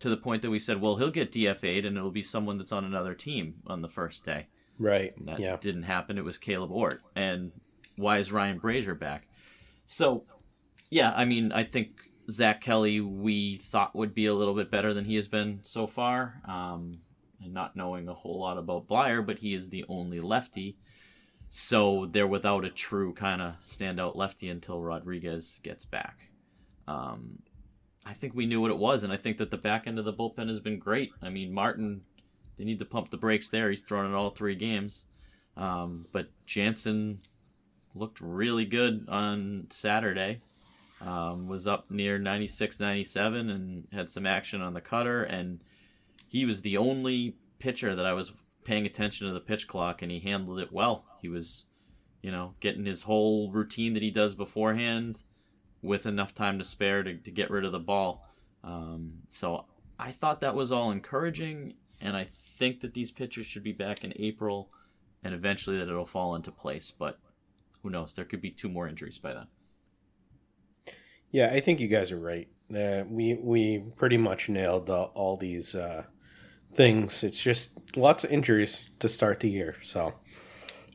[0.00, 2.72] to the point that we said, well, he'll get DFA'd and it'll be someone that's
[2.72, 4.46] on another team on the first day.
[4.78, 5.14] Right.
[5.24, 5.56] That yeah.
[5.56, 6.18] didn't happen.
[6.18, 7.00] It was Kaleb Ort.
[7.14, 7.52] And
[7.96, 9.26] why is Ryan Brasier back?
[9.86, 10.24] So,
[10.90, 11.90] yeah, I mean, I think
[12.30, 15.86] Zack Kelly we thought would be a little bit better than he has been so
[15.86, 16.40] far.
[16.46, 17.00] Um,
[17.42, 20.76] and not knowing a whole lot about Bleier, but he is the only lefty.
[21.48, 26.30] So they're without a true kind of standout lefty until Rodriguez gets back.
[26.88, 27.38] Um,
[28.04, 30.04] I think we knew what it was, and I think that the back end of
[30.04, 31.10] the bullpen has been great.
[31.22, 32.02] I mean, Martin,
[32.56, 33.70] they need to pump the brakes there.
[33.70, 35.04] He's thrown in all three games.
[35.56, 37.20] Um, but Jansen
[37.94, 40.40] looked really good on Saturday.
[41.00, 45.24] Um, was up near 96, 97 and had some action on the cutter.
[45.24, 45.60] And
[46.28, 48.32] he was the only pitcher that I was
[48.64, 51.04] paying attention to the pitch clock, and he handled it well.
[51.20, 51.66] He was,
[52.20, 55.18] you know, getting his whole routine that he does beforehand
[55.82, 58.26] with enough time to spare to, to get rid of the ball.
[58.64, 59.66] Um, so
[59.98, 62.28] I thought that was all encouraging, and I
[62.58, 64.70] think that these pitchers should be back in April,
[65.22, 66.90] and eventually that it'll fall into place.
[66.90, 67.18] But
[67.82, 68.14] who knows?
[68.14, 69.46] There could be two more injuries by then.
[71.30, 72.48] Yeah, I think you guys are right.
[72.74, 76.04] Uh, we we pretty much nailed the, all these uh,
[76.74, 77.22] things.
[77.22, 79.76] It's just lots of injuries to start the year.
[79.82, 80.14] So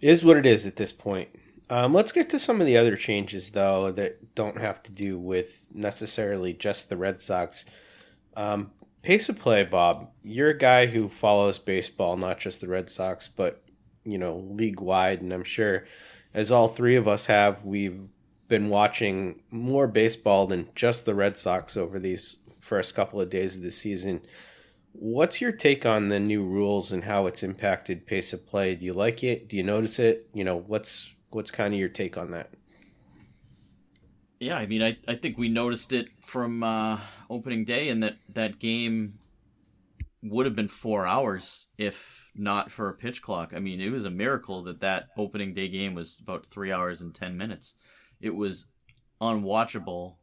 [0.02, 1.30] is what it is at this point.
[1.70, 5.18] Um, let's get to some of the other changes, though, that don't have to do
[5.18, 7.64] with necessarily just the Red Sox.
[8.36, 8.72] Um,
[9.04, 10.10] pace of play, Bob.
[10.22, 13.64] You're a guy who follows baseball, not just the Red Sox, but
[14.04, 15.86] you know, league wide, and I'm sure,
[16.34, 18.02] as all three of us have, we've
[18.52, 23.56] been watching more baseball than just the Red Sox over these first couple of days
[23.56, 24.22] of the season.
[24.92, 28.76] What's your take on the new rules and how it's impacted pace of play?
[28.76, 29.48] Do you like it?
[29.48, 30.28] Do you notice it?
[30.34, 32.50] You know, what's what's kind of your take on that?
[34.42, 37.00] Yeah, I mean, I, I think we noticed it from uh,
[37.30, 39.18] opening day, and that that game
[40.22, 43.54] would have been four hours if not for a pitch clock.
[43.56, 47.02] I mean, it was a miracle that that opening day game was about three hours
[47.02, 47.76] and ten minutes.
[48.22, 48.66] It was
[49.20, 50.16] unwatchable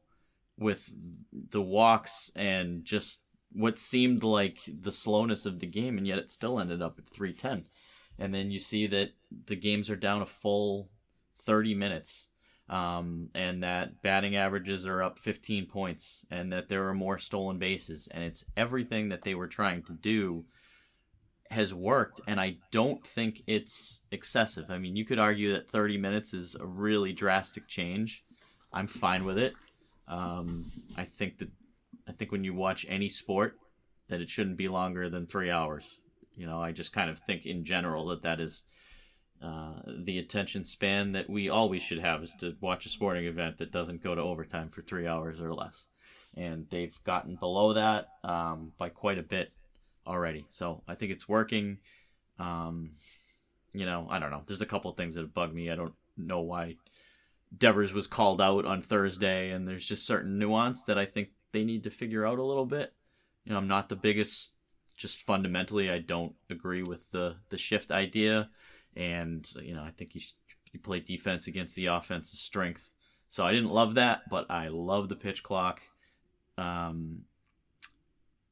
[0.59, 0.93] with
[1.33, 3.23] the walks and just
[3.53, 7.09] what seemed like the slowness of the game, and yet it still ended up at
[7.09, 7.67] three ten.
[8.19, 9.11] And then you see that
[9.47, 10.91] the games are down a full
[11.43, 12.27] 30 minutes
[12.69, 17.59] um, and that batting averages are up 15 points and that there are more stolen
[17.59, 20.45] bases and it's everything that they were trying to do
[21.51, 24.71] has worked and i don't think it's excessive.
[24.71, 28.25] I mean you could argue that 30 minutes is a really drastic change.
[28.73, 29.55] I'm fine with it.
[30.07, 31.51] Um, i think that
[32.09, 33.57] i think when you watch any sport
[34.09, 35.85] that it shouldn't be longer than three hours.
[36.37, 38.63] You know i just kind of think in general that that is
[39.43, 39.75] uh,
[40.05, 43.71] the attention span that we always should have is to watch a sporting event that
[43.71, 45.87] doesn't go to overtime for three hours or less.
[46.37, 49.53] And they've gotten below that um, by quite a bit
[50.09, 50.47] already.
[50.49, 51.79] So I think it's working.
[52.39, 52.93] Um,
[53.73, 54.43] you know, I don't know.
[54.47, 55.71] There's a couple things that bug me.
[55.71, 56.77] I don't know why
[57.57, 61.65] Devers was called out on Thursday, and there's just certain nuance that I think they
[61.65, 62.93] need to figure out a little bit.
[63.45, 64.53] You know, I'm not the biggest.
[64.97, 68.49] Just fundamentally, I don't agree with the the shift idea
[68.99, 70.21] and you know I think you
[70.73, 72.91] you play defense against the offense's strength.
[73.31, 75.81] So I didn't love that, but I love the pitch clock.
[76.59, 77.23] Um,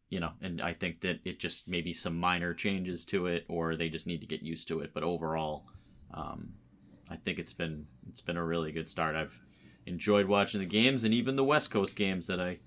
[0.09, 3.77] you know, and I think that it just maybe some minor changes to it, or
[3.77, 4.93] they just need to get used to it.
[4.95, 5.67] But overall,
[6.15, 6.55] um,
[7.11, 9.17] I think it's been it's been a really good start.
[9.17, 9.41] I've
[9.87, 12.59] enjoyed watching the games, and even the West Coast games that I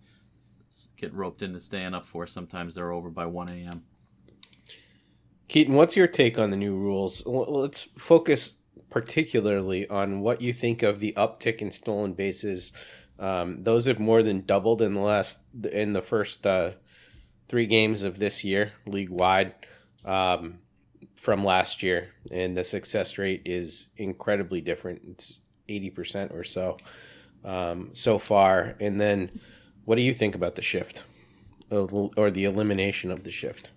[0.97, 2.27] get roped into staying up for.
[2.27, 3.83] Sometimes they're over by one a.m.
[5.47, 7.25] Keaton, what's your take on the new rules?
[7.25, 12.71] Let's focus particularly on what you think of the uptick in stolen bases.
[13.17, 16.71] Um, those have more than doubled in the last in the first uh,
[17.49, 19.53] three games of this year, league wide,
[20.05, 20.59] um,
[21.15, 25.01] from last year, and the success rate is incredibly different.
[25.09, 26.77] It's eighty percent or so
[27.43, 28.75] um, so far.
[28.79, 29.41] And then,
[29.83, 31.03] what do you think about the shift,
[31.69, 33.71] or the elimination of the shift?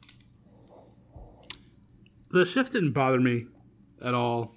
[2.32, 3.46] the shift didn't bother me
[4.02, 4.54] at all.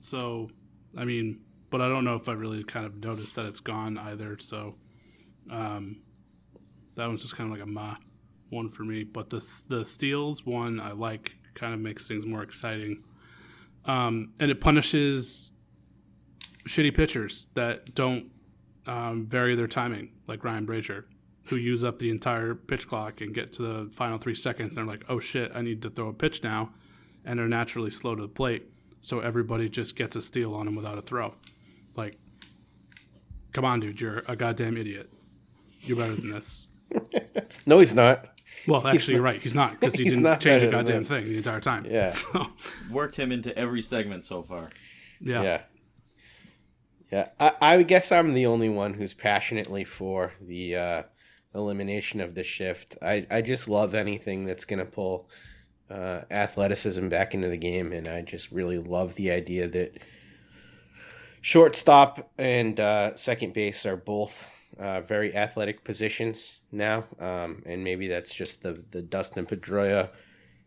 [0.00, 0.48] So,
[0.96, 1.40] I mean,
[1.70, 4.38] but I don't know if I really kind of noticed that it's gone either.
[4.38, 4.76] So,
[5.50, 5.98] um,
[6.94, 7.96] that one's just kind of like a ma
[8.50, 9.04] one for me.
[9.04, 13.04] But the the steals one I like, kind of makes things more exciting.
[13.84, 15.52] Um, and it punishes
[16.68, 18.30] shitty pitchers that don't
[18.86, 21.04] um, vary their timing, like Ryan Brasier,
[21.44, 24.76] who use up the entire pitch clock and get to the final three seconds.
[24.76, 26.70] And they're like, "Oh shit, I need to throw a pitch now,"
[27.24, 28.70] and they're naturally slow to the plate.
[29.00, 31.34] So everybody just gets a steal on him without a throw.
[31.96, 32.18] Like,
[33.52, 35.10] come on, dude, you're a goddamn idiot.
[35.80, 36.68] You're better than this.
[37.66, 38.39] no, he's not.
[38.66, 39.42] Well, actually, he's you're right.
[39.42, 41.86] He's not because he didn't change a goddamn thing the entire time.
[41.86, 42.12] Yeah.
[42.32, 42.46] So.
[42.90, 44.68] Worked him into every segment so far.
[45.20, 45.42] Yeah.
[45.42, 45.62] Yeah.
[47.10, 47.28] Yeah.
[47.38, 51.02] I, I guess I'm the only one who's passionately for the uh,
[51.54, 52.96] elimination of the shift.
[53.02, 55.28] I, I just love anything that's going to pull
[55.90, 59.98] uh, athleticism back into the game, and I just really love the idea that
[61.40, 64.48] shortstop and uh, second base are both
[64.80, 70.08] uh, very athletic positions now, um, and maybe that's just the the Dustin Pedroia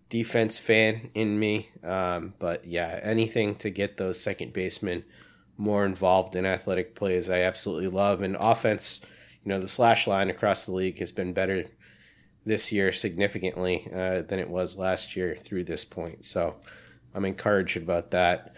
[0.09, 1.69] defense fan in me.
[1.83, 5.03] Um, but yeah, anything to get those second basemen
[5.57, 8.21] more involved in athletic plays, I absolutely love.
[8.21, 9.01] And offense,
[9.43, 11.65] you know, the slash line across the league has been better
[12.45, 16.25] this year significantly uh, than it was last year through this point.
[16.25, 16.57] So
[17.15, 18.52] I'm encouraged about that.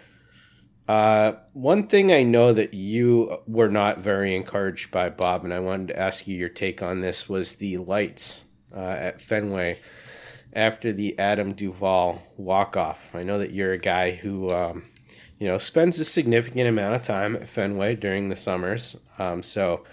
[0.87, 5.59] Uh, one thing I know that you were not very encouraged by, Bob, and I
[5.59, 8.43] wanted to ask you your take on this was the lights
[8.75, 9.77] uh, at Fenway
[10.53, 13.13] after the Adam Duvall walk off.
[13.15, 14.83] I know that you're a guy who um,
[15.39, 18.97] you know, spends a significant amount of time at Fenway during the summers.
[19.19, 19.83] Um, so,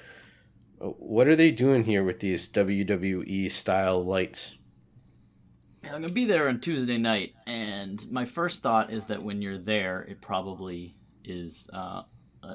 [0.78, 4.56] what are they doing here with these WWE style lights?
[5.84, 9.58] I'm gonna be there on Tuesday night, and my first thought is that when you're
[9.58, 12.02] there, it probably is uh,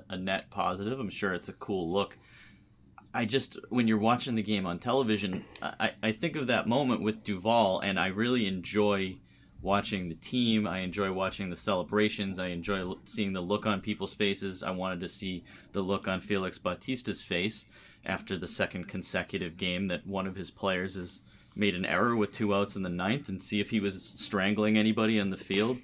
[0.10, 1.00] a, net positive.
[1.00, 2.18] I'm sure it's a cool look.
[3.14, 7.02] I just when you're watching the game on television, I, I think of that moment
[7.02, 9.18] with Duvall, and I really enjoy
[9.62, 10.66] watching the team.
[10.66, 12.40] I enjoy watching the celebrations.
[12.40, 14.64] I enjoy seeing the look on people's faces.
[14.64, 17.66] I wanted to see the look on Felix Bautista's face
[18.06, 21.22] after the second consecutive game that one of his players has
[21.58, 24.78] made an error with two outs in the ninth and see if he was strangling
[24.78, 25.78] anybody in the field.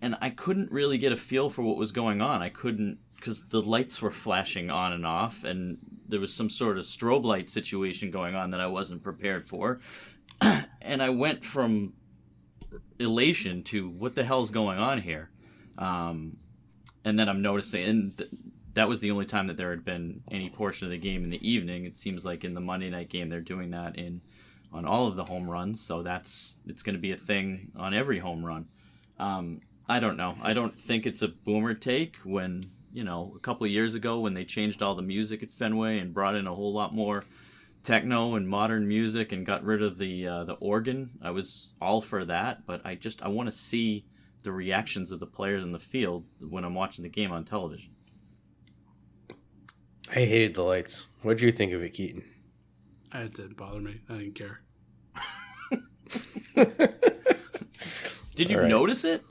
[0.00, 2.42] And I couldn't really get a feel for what was going on.
[2.42, 6.76] I couldn't because the lights were flashing on and off, and there was some sort
[6.76, 9.78] of strobe light situation going on that I wasn't prepared for.
[10.40, 11.92] and I went from
[12.98, 15.30] elation to what the hell's going on here.
[15.78, 16.36] Um,
[17.04, 18.30] and then I'm noticing, and th-
[18.74, 21.30] that was the only time that there had been any portion of the game in
[21.30, 21.84] the evening.
[21.84, 24.20] It seems like in the Monday night game they're doing that in
[24.72, 27.94] on all of the home runs, so that's it's going to be a thing on
[27.94, 28.66] every home run.
[29.18, 30.36] Um, I don't know.
[30.42, 32.62] I don't think it's a boomer take when
[32.92, 36.14] you know a couple years ago when they changed all the music at Fenway and
[36.14, 37.24] brought in a whole lot more
[37.82, 41.10] techno and modern music and got rid of the uh, the organ.
[41.22, 44.06] I was all for that, but I just I want to see
[44.42, 47.92] the reactions of the players in the field when I'm watching the game on television.
[50.10, 51.06] I hated the lights.
[51.22, 52.24] What did you think of it, Keaton?
[53.14, 54.00] It didn't bother me.
[54.08, 54.60] I didn't care.
[58.34, 58.70] Did you All right.
[58.70, 59.22] notice it?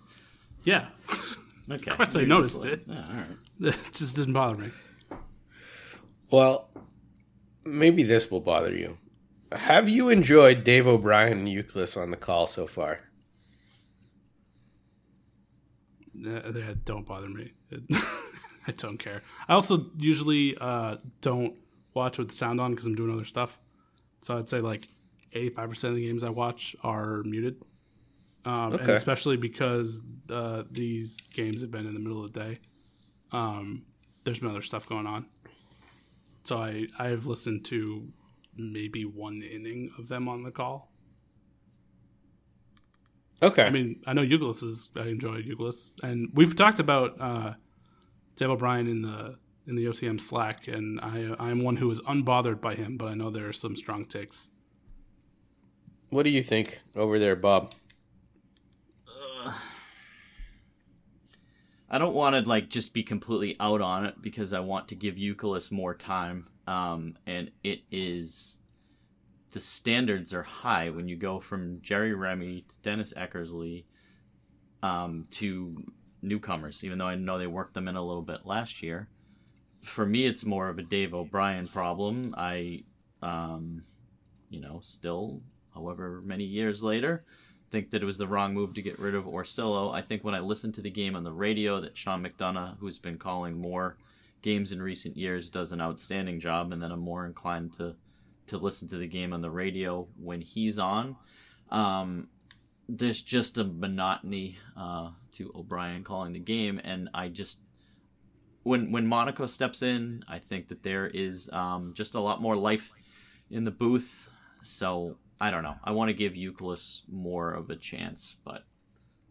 [0.64, 0.90] Yeah,
[1.72, 1.90] Okay.
[1.92, 2.84] of course I noticed it.
[2.88, 3.38] Yeah, all right.
[3.76, 4.70] It just didn't bother me.
[6.30, 6.70] Well,
[7.66, 8.98] maybe this will bother you.
[9.52, 13.00] Have you enjoyed Dave O'Brien and Youkilis on the call so far?
[16.16, 17.54] Uh, They don't bother me.
[17.70, 17.84] It-
[18.68, 19.24] I don't care.
[19.48, 21.56] I also usually uh, don't
[21.96, 23.58] watch with the sound on because I'm doing other stuff.
[24.22, 24.88] So I'd say like
[25.34, 27.62] 85% of the games I watch are muted.
[28.44, 32.60] Um, And especially because uh, these games have been in the middle of the day.
[33.32, 33.84] Um,
[34.24, 35.26] there's been other stuff going on.
[36.44, 38.08] So I, I've listened to
[38.58, 40.92] maybe one inning of them on the call.
[43.44, 43.64] Okay.
[43.64, 44.90] I mean, I know Youkilis is.
[44.96, 47.54] I enjoy Youkilis, and we've talked about uh,
[48.36, 49.38] Dave O'Brien in the
[49.68, 53.08] in the OTM Slack, and I I am one who is unbothered by him, but
[53.08, 54.50] I know there are some strong takes.
[56.10, 57.74] what do you think over there, Bob?
[61.94, 64.96] I don't want to like just be completely out on it because I want to
[64.96, 66.48] give Youkilis more time.
[66.66, 68.60] Um, and it is
[69.52, 73.84] the standards are high when you go from Jerry Remy to Dennis Eckersley
[74.82, 75.76] um, to
[76.22, 76.82] newcomers.
[76.86, 79.10] Even though I know they worked them in a little bit last year,
[79.84, 82.34] for me it's more of a Dave O'Brien problem.
[82.38, 82.84] I,
[83.22, 83.84] um,
[84.50, 85.42] you know, still,
[85.74, 87.24] however many years later,
[87.72, 89.94] think that it was the wrong move to get rid of Orsillo.
[89.94, 92.98] I think when I listened to the game on the radio, that Sean McDonough, who's
[92.98, 93.98] been calling more
[94.42, 97.96] games in recent years, does an outstanding job, and then I'm more inclined to
[98.48, 101.16] to listen to the game on the radio when he's on.
[101.70, 102.28] Um,
[102.90, 107.60] there's just a monotony uh, to O'Brien calling the game, and I just
[108.64, 112.56] when when Monaco steps in, I think that there is um, just a lot more
[112.56, 112.92] life
[113.50, 114.30] in the booth.
[114.64, 115.76] So I don't know.
[115.84, 118.64] I want to give Youkilis more of a chance, but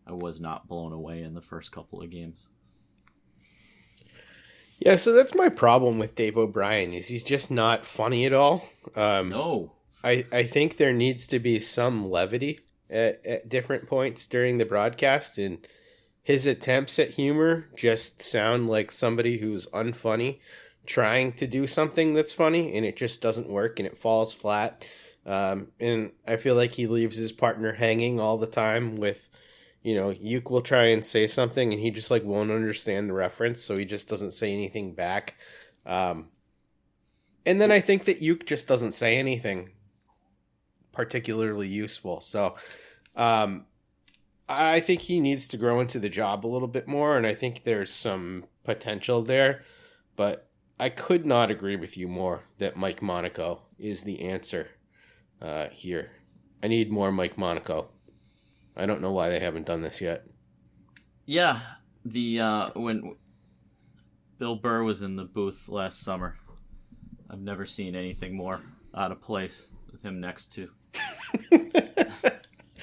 [0.07, 2.47] I was not blown away in the first couple of games.
[4.81, 8.65] Yeah, so that's my problem with Dave O'Brien is he's just not funny at all.
[8.97, 9.73] Um, No,
[10.03, 14.65] I, I think there needs to be some levity at, at different points during the
[14.65, 15.67] broadcast, and
[16.23, 20.39] his attempts at humor just sound like somebody who's unfunny
[20.87, 24.85] trying to do something that's funny, and it just doesn't work and it falls flat.
[25.25, 29.31] Um, and I feel like he leaves his partner hanging all the time with,
[29.83, 33.15] you know, Youk will try and say something and he just like won't understand the
[33.15, 35.37] reference, so he just doesn't say anything back.
[35.87, 36.29] Um,
[37.47, 39.71] and then I think that Youk just doesn't say anything
[40.93, 42.21] particularly useful.
[42.21, 42.57] So
[43.17, 43.67] um,
[44.51, 47.35] I think he needs to grow into the job a little bit more, and I
[47.35, 49.63] think there's some potential there.
[50.17, 50.49] But
[50.79, 54.71] I could not agree with you more that Mike Monaco is the answer
[55.41, 56.11] uh, here.
[56.63, 57.91] I need more Mike Monaco.
[58.77, 60.27] I don't know why they haven't done this yet.
[61.27, 61.61] yeah,
[62.05, 63.15] the uh, when
[64.39, 66.37] Bill Burr was in the booth last summer,
[67.31, 68.61] I've never seen anything more
[68.95, 70.71] out of place with him next to.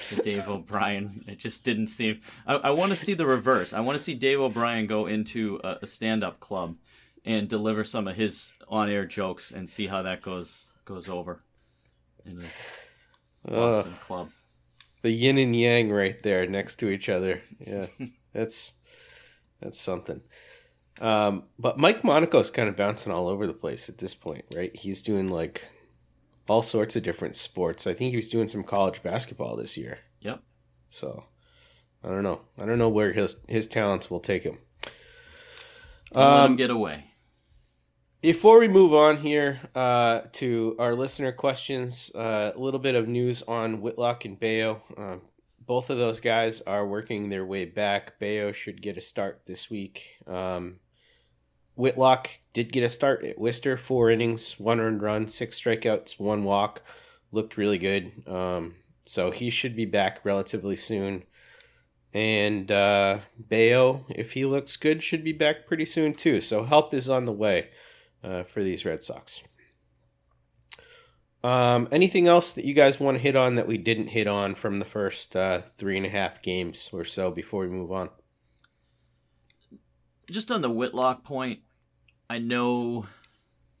[0.08, 1.24] to Dave O'Brien.
[1.26, 2.20] It just didn't seem.
[2.46, 3.72] I, I want to see the reverse.
[3.72, 6.76] I want to see Dave O'Brien go into a, a stand-up club
[7.24, 11.42] and deliver some of his on-air jokes and see how that goes goes over
[12.24, 12.42] in
[13.44, 14.30] a Boston uh, club.
[15.02, 17.42] The yin and yang right there next to each other.
[17.60, 17.86] Yeah,
[18.32, 18.72] that's
[19.60, 20.22] that's something.
[21.00, 24.74] Um, but Mike Monaco's kind of bouncing all over the place at this point, right?
[24.74, 25.62] He's doing like
[26.48, 27.86] all sorts of different sports.
[27.86, 29.98] I think he was doing some college basketball this year.
[30.20, 30.42] Yep.
[30.90, 31.24] So
[32.02, 32.40] I don't know.
[32.58, 34.58] I don't know where his his talents will take him.
[36.14, 37.04] Um, let him get away.
[38.20, 43.06] Before we move on here uh, to our listener questions, uh, a little bit of
[43.06, 44.82] news on Whitlock and Bello.
[44.96, 45.22] Um,
[45.60, 48.18] both of those guys are working their way back.
[48.18, 50.16] Bello should get a start this week.
[50.26, 50.80] Um,
[51.78, 56.42] Whitlock did get a start at Worcester, four innings, one earned run, six strikeouts, one
[56.42, 56.82] walk.
[57.30, 58.12] Looked really good.
[58.26, 58.74] Um,
[59.04, 61.24] so he should be back relatively soon.
[62.12, 66.40] And uh, Bello, if he looks good, should be back pretty soon too.
[66.40, 67.70] So help is on the way
[68.24, 69.42] uh, for these Red Sox.
[71.44, 74.56] Um, anything else that you guys want to hit on that we didn't hit on
[74.56, 78.10] from the first uh, three and a half games or so before we move on?
[80.28, 81.60] Just on the Whitlock point,
[82.30, 83.06] I know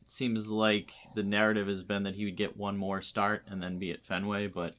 [0.00, 3.62] it seems like the narrative has been that he would get one more start and
[3.62, 4.74] then be at Fenway, but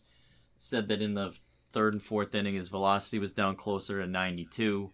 [0.58, 1.34] said that in the
[1.72, 4.92] third and fourth inning his velocity was down closer to 92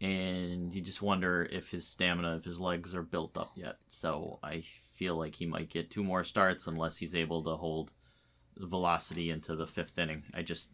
[0.00, 3.76] and you just wonder if his stamina if his legs are built up yet.
[3.88, 4.62] So i
[4.94, 7.92] feel like he might get two more starts unless he's able to hold
[8.56, 10.22] velocity into the fifth inning.
[10.32, 10.72] I just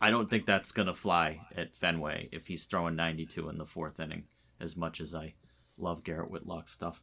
[0.00, 3.66] i don't think that's going to fly at fenway if he's throwing 92 in the
[3.66, 4.24] fourth inning
[4.60, 5.34] as much as i
[5.78, 7.00] love Garrett Whitlock stuff.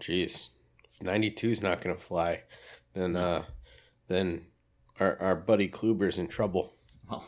[0.00, 0.48] Jeez,
[0.84, 2.42] if 92 is not going to fly,
[2.94, 3.44] then uh,
[4.08, 4.46] then
[5.00, 6.74] our our buddy Kluber's in trouble.
[7.08, 7.26] Well.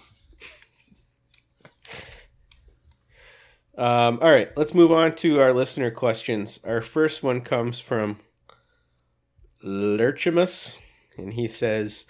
[3.76, 6.60] um, all right, let's move on to our listener questions.
[6.64, 8.18] Our first one comes from
[9.64, 10.80] Lurchimus,
[11.16, 12.06] and he says,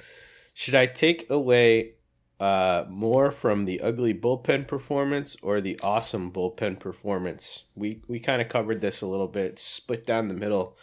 [0.52, 1.93] "Should I take away
[2.40, 7.64] uh, more from the ugly bullpen performance or the awesome bullpen performance.
[7.74, 10.76] We we kind of covered this a little bit, split down the middle.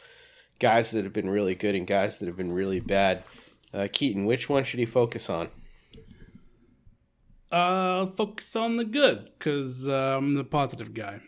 [0.60, 3.24] Guys that have been really good and guys that have been really bad.
[3.74, 5.50] Uh, Keaton, which one should he focus on?
[7.52, 11.20] Uh, focus on the good because uh, I'm the positive guy.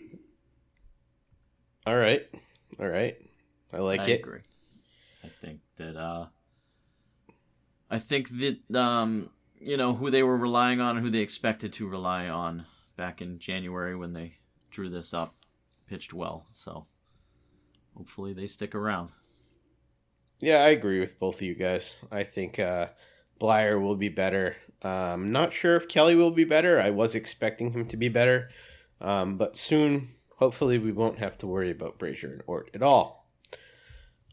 [1.85, 2.25] All right,
[2.79, 3.17] all right,
[3.73, 4.19] I like I it.
[4.21, 4.39] Agree.
[5.23, 6.27] I think that uh,
[7.91, 9.29] I think that um,
[9.65, 12.65] you know, who they were relying on and who they expected to rely on
[12.97, 14.37] back in January when they
[14.71, 15.35] drew this up,
[15.87, 16.45] pitched well.
[16.53, 16.85] So
[17.95, 19.09] hopefully they stick around.
[20.39, 21.97] Yeah, I agree with both of you guys.
[22.11, 22.87] I think uh,
[23.39, 24.57] Bleier will be better.
[24.81, 26.81] Um, not sure if Kelly will be better.
[26.81, 28.49] I was expecting him to be better.
[28.99, 33.22] Um, but soon, hopefully, we won't have to worry about Brasier and Ort at all.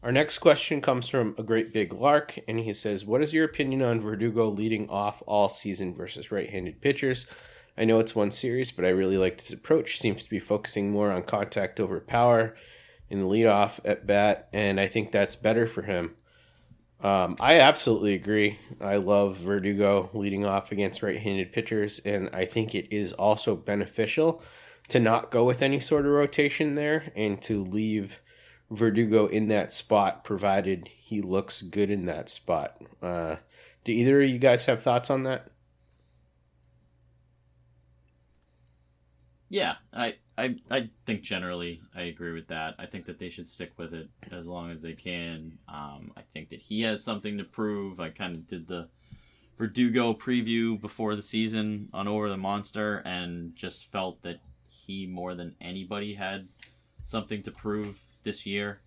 [0.03, 3.45] Our next question comes from a great big lark, and he says, What is your
[3.45, 7.27] opinion on Verdugo leading off all season versus right handed pitchers?
[7.77, 9.99] I know it's one series, but I really liked his approach.
[9.99, 12.55] Seems to be focusing more on contact over power
[13.11, 16.15] in the leadoff at bat, and I think that's better for him.
[17.03, 18.57] Um, I absolutely agree.
[18.79, 23.55] I love Verdugo leading off against right handed pitchers, and I think it is also
[23.55, 24.41] beneficial
[24.89, 28.19] to not go with any sort of rotation there and to leave
[28.71, 32.81] Verdugo in that spot, provided he looks good in that spot.
[33.01, 33.35] Uh,
[33.83, 35.51] do either of you guys have thoughts on that?
[39.49, 42.75] Yeah, I, I I think generally I agree with that.
[42.79, 45.57] I think that they should stick with it as long as they can.
[45.67, 47.99] Um, I think that he has something to prove.
[47.99, 48.87] I kind of did the
[49.57, 55.35] Verdugo preview before the season on Over the Monster and just felt that he more
[55.35, 56.47] than anybody had
[57.03, 58.81] something to prove this year.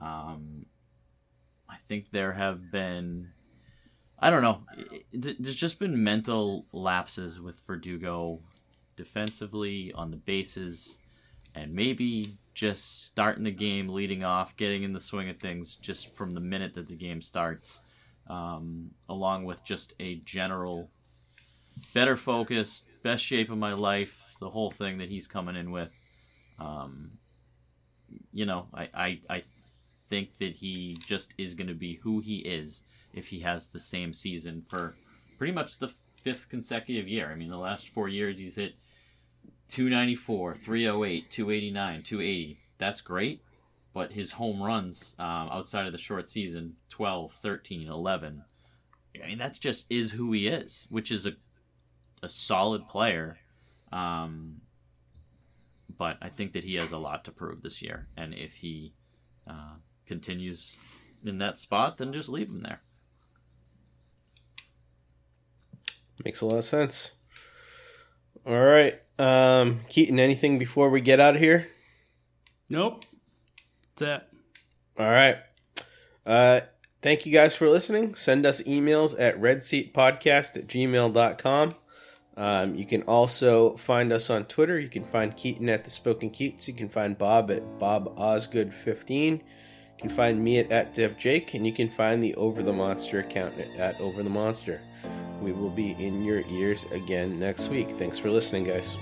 [0.00, 0.66] Um,
[1.68, 3.28] I think there have been,
[4.18, 4.62] I don't know,
[5.12, 8.40] there's just been mental lapses with Verdugo
[8.96, 10.98] defensively on the bases,
[11.54, 16.14] and maybe just starting the game, leading off, getting in the swing of things just
[16.14, 17.80] from the minute that the game starts,
[18.28, 20.90] um, along with just a general
[21.92, 25.90] better focus, best shape of my life, the whole thing that he's coming in with.
[26.58, 27.12] Um,
[28.32, 29.42] you know, I, I, I
[30.08, 33.80] think that he just is going to be who he is if he has the
[33.80, 34.96] same season for
[35.38, 35.92] pretty much the
[36.22, 37.30] fifth consecutive year.
[37.30, 38.74] I mean, the last four years he's hit
[39.70, 42.58] 294, 308, 289, 280.
[42.78, 43.42] That's great.
[43.92, 48.42] But his home runs um, outside of the short season 12, 13, 11,
[49.22, 51.34] I mean, that just is who he is, which is a
[52.24, 53.38] a solid player.
[53.92, 54.62] Um,
[55.96, 58.92] but I think that he has a lot to prove this year, and if he
[59.46, 59.76] uh,
[60.06, 60.78] continues
[61.24, 62.82] in that spot, then just leave him there.
[66.24, 67.10] Makes a lot of sense.
[68.46, 70.18] All right, um, Keaton.
[70.18, 71.68] Anything before we get out of here?
[72.68, 73.04] Nope.
[73.96, 75.02] That's it.
[75.02, 75.38] All right.
[76.26, 76.60] Uh,
[77.02, 78.14] thank you guys for listening.
[78.14, 81.74] Send us emails at redseatpodcast at gmail.com.
[82.36, 84.78] Um, you can also find us on Twitter.
[84.78, 86.66] You can find Keaton at the Spoken Keats.
[86.66, 89.32] You can find Bob at Bob Osgood15.
[89.32, 89.40] You
[89.98, 93.20] can find me at, at Dev Jake, and you can find the Over the Monster
[93.20, 94.80] account at Over the Monster.
[95.40, 97.90] We will be in your ears again next week.
[97.98, 98.96] Thanks for listening, guys.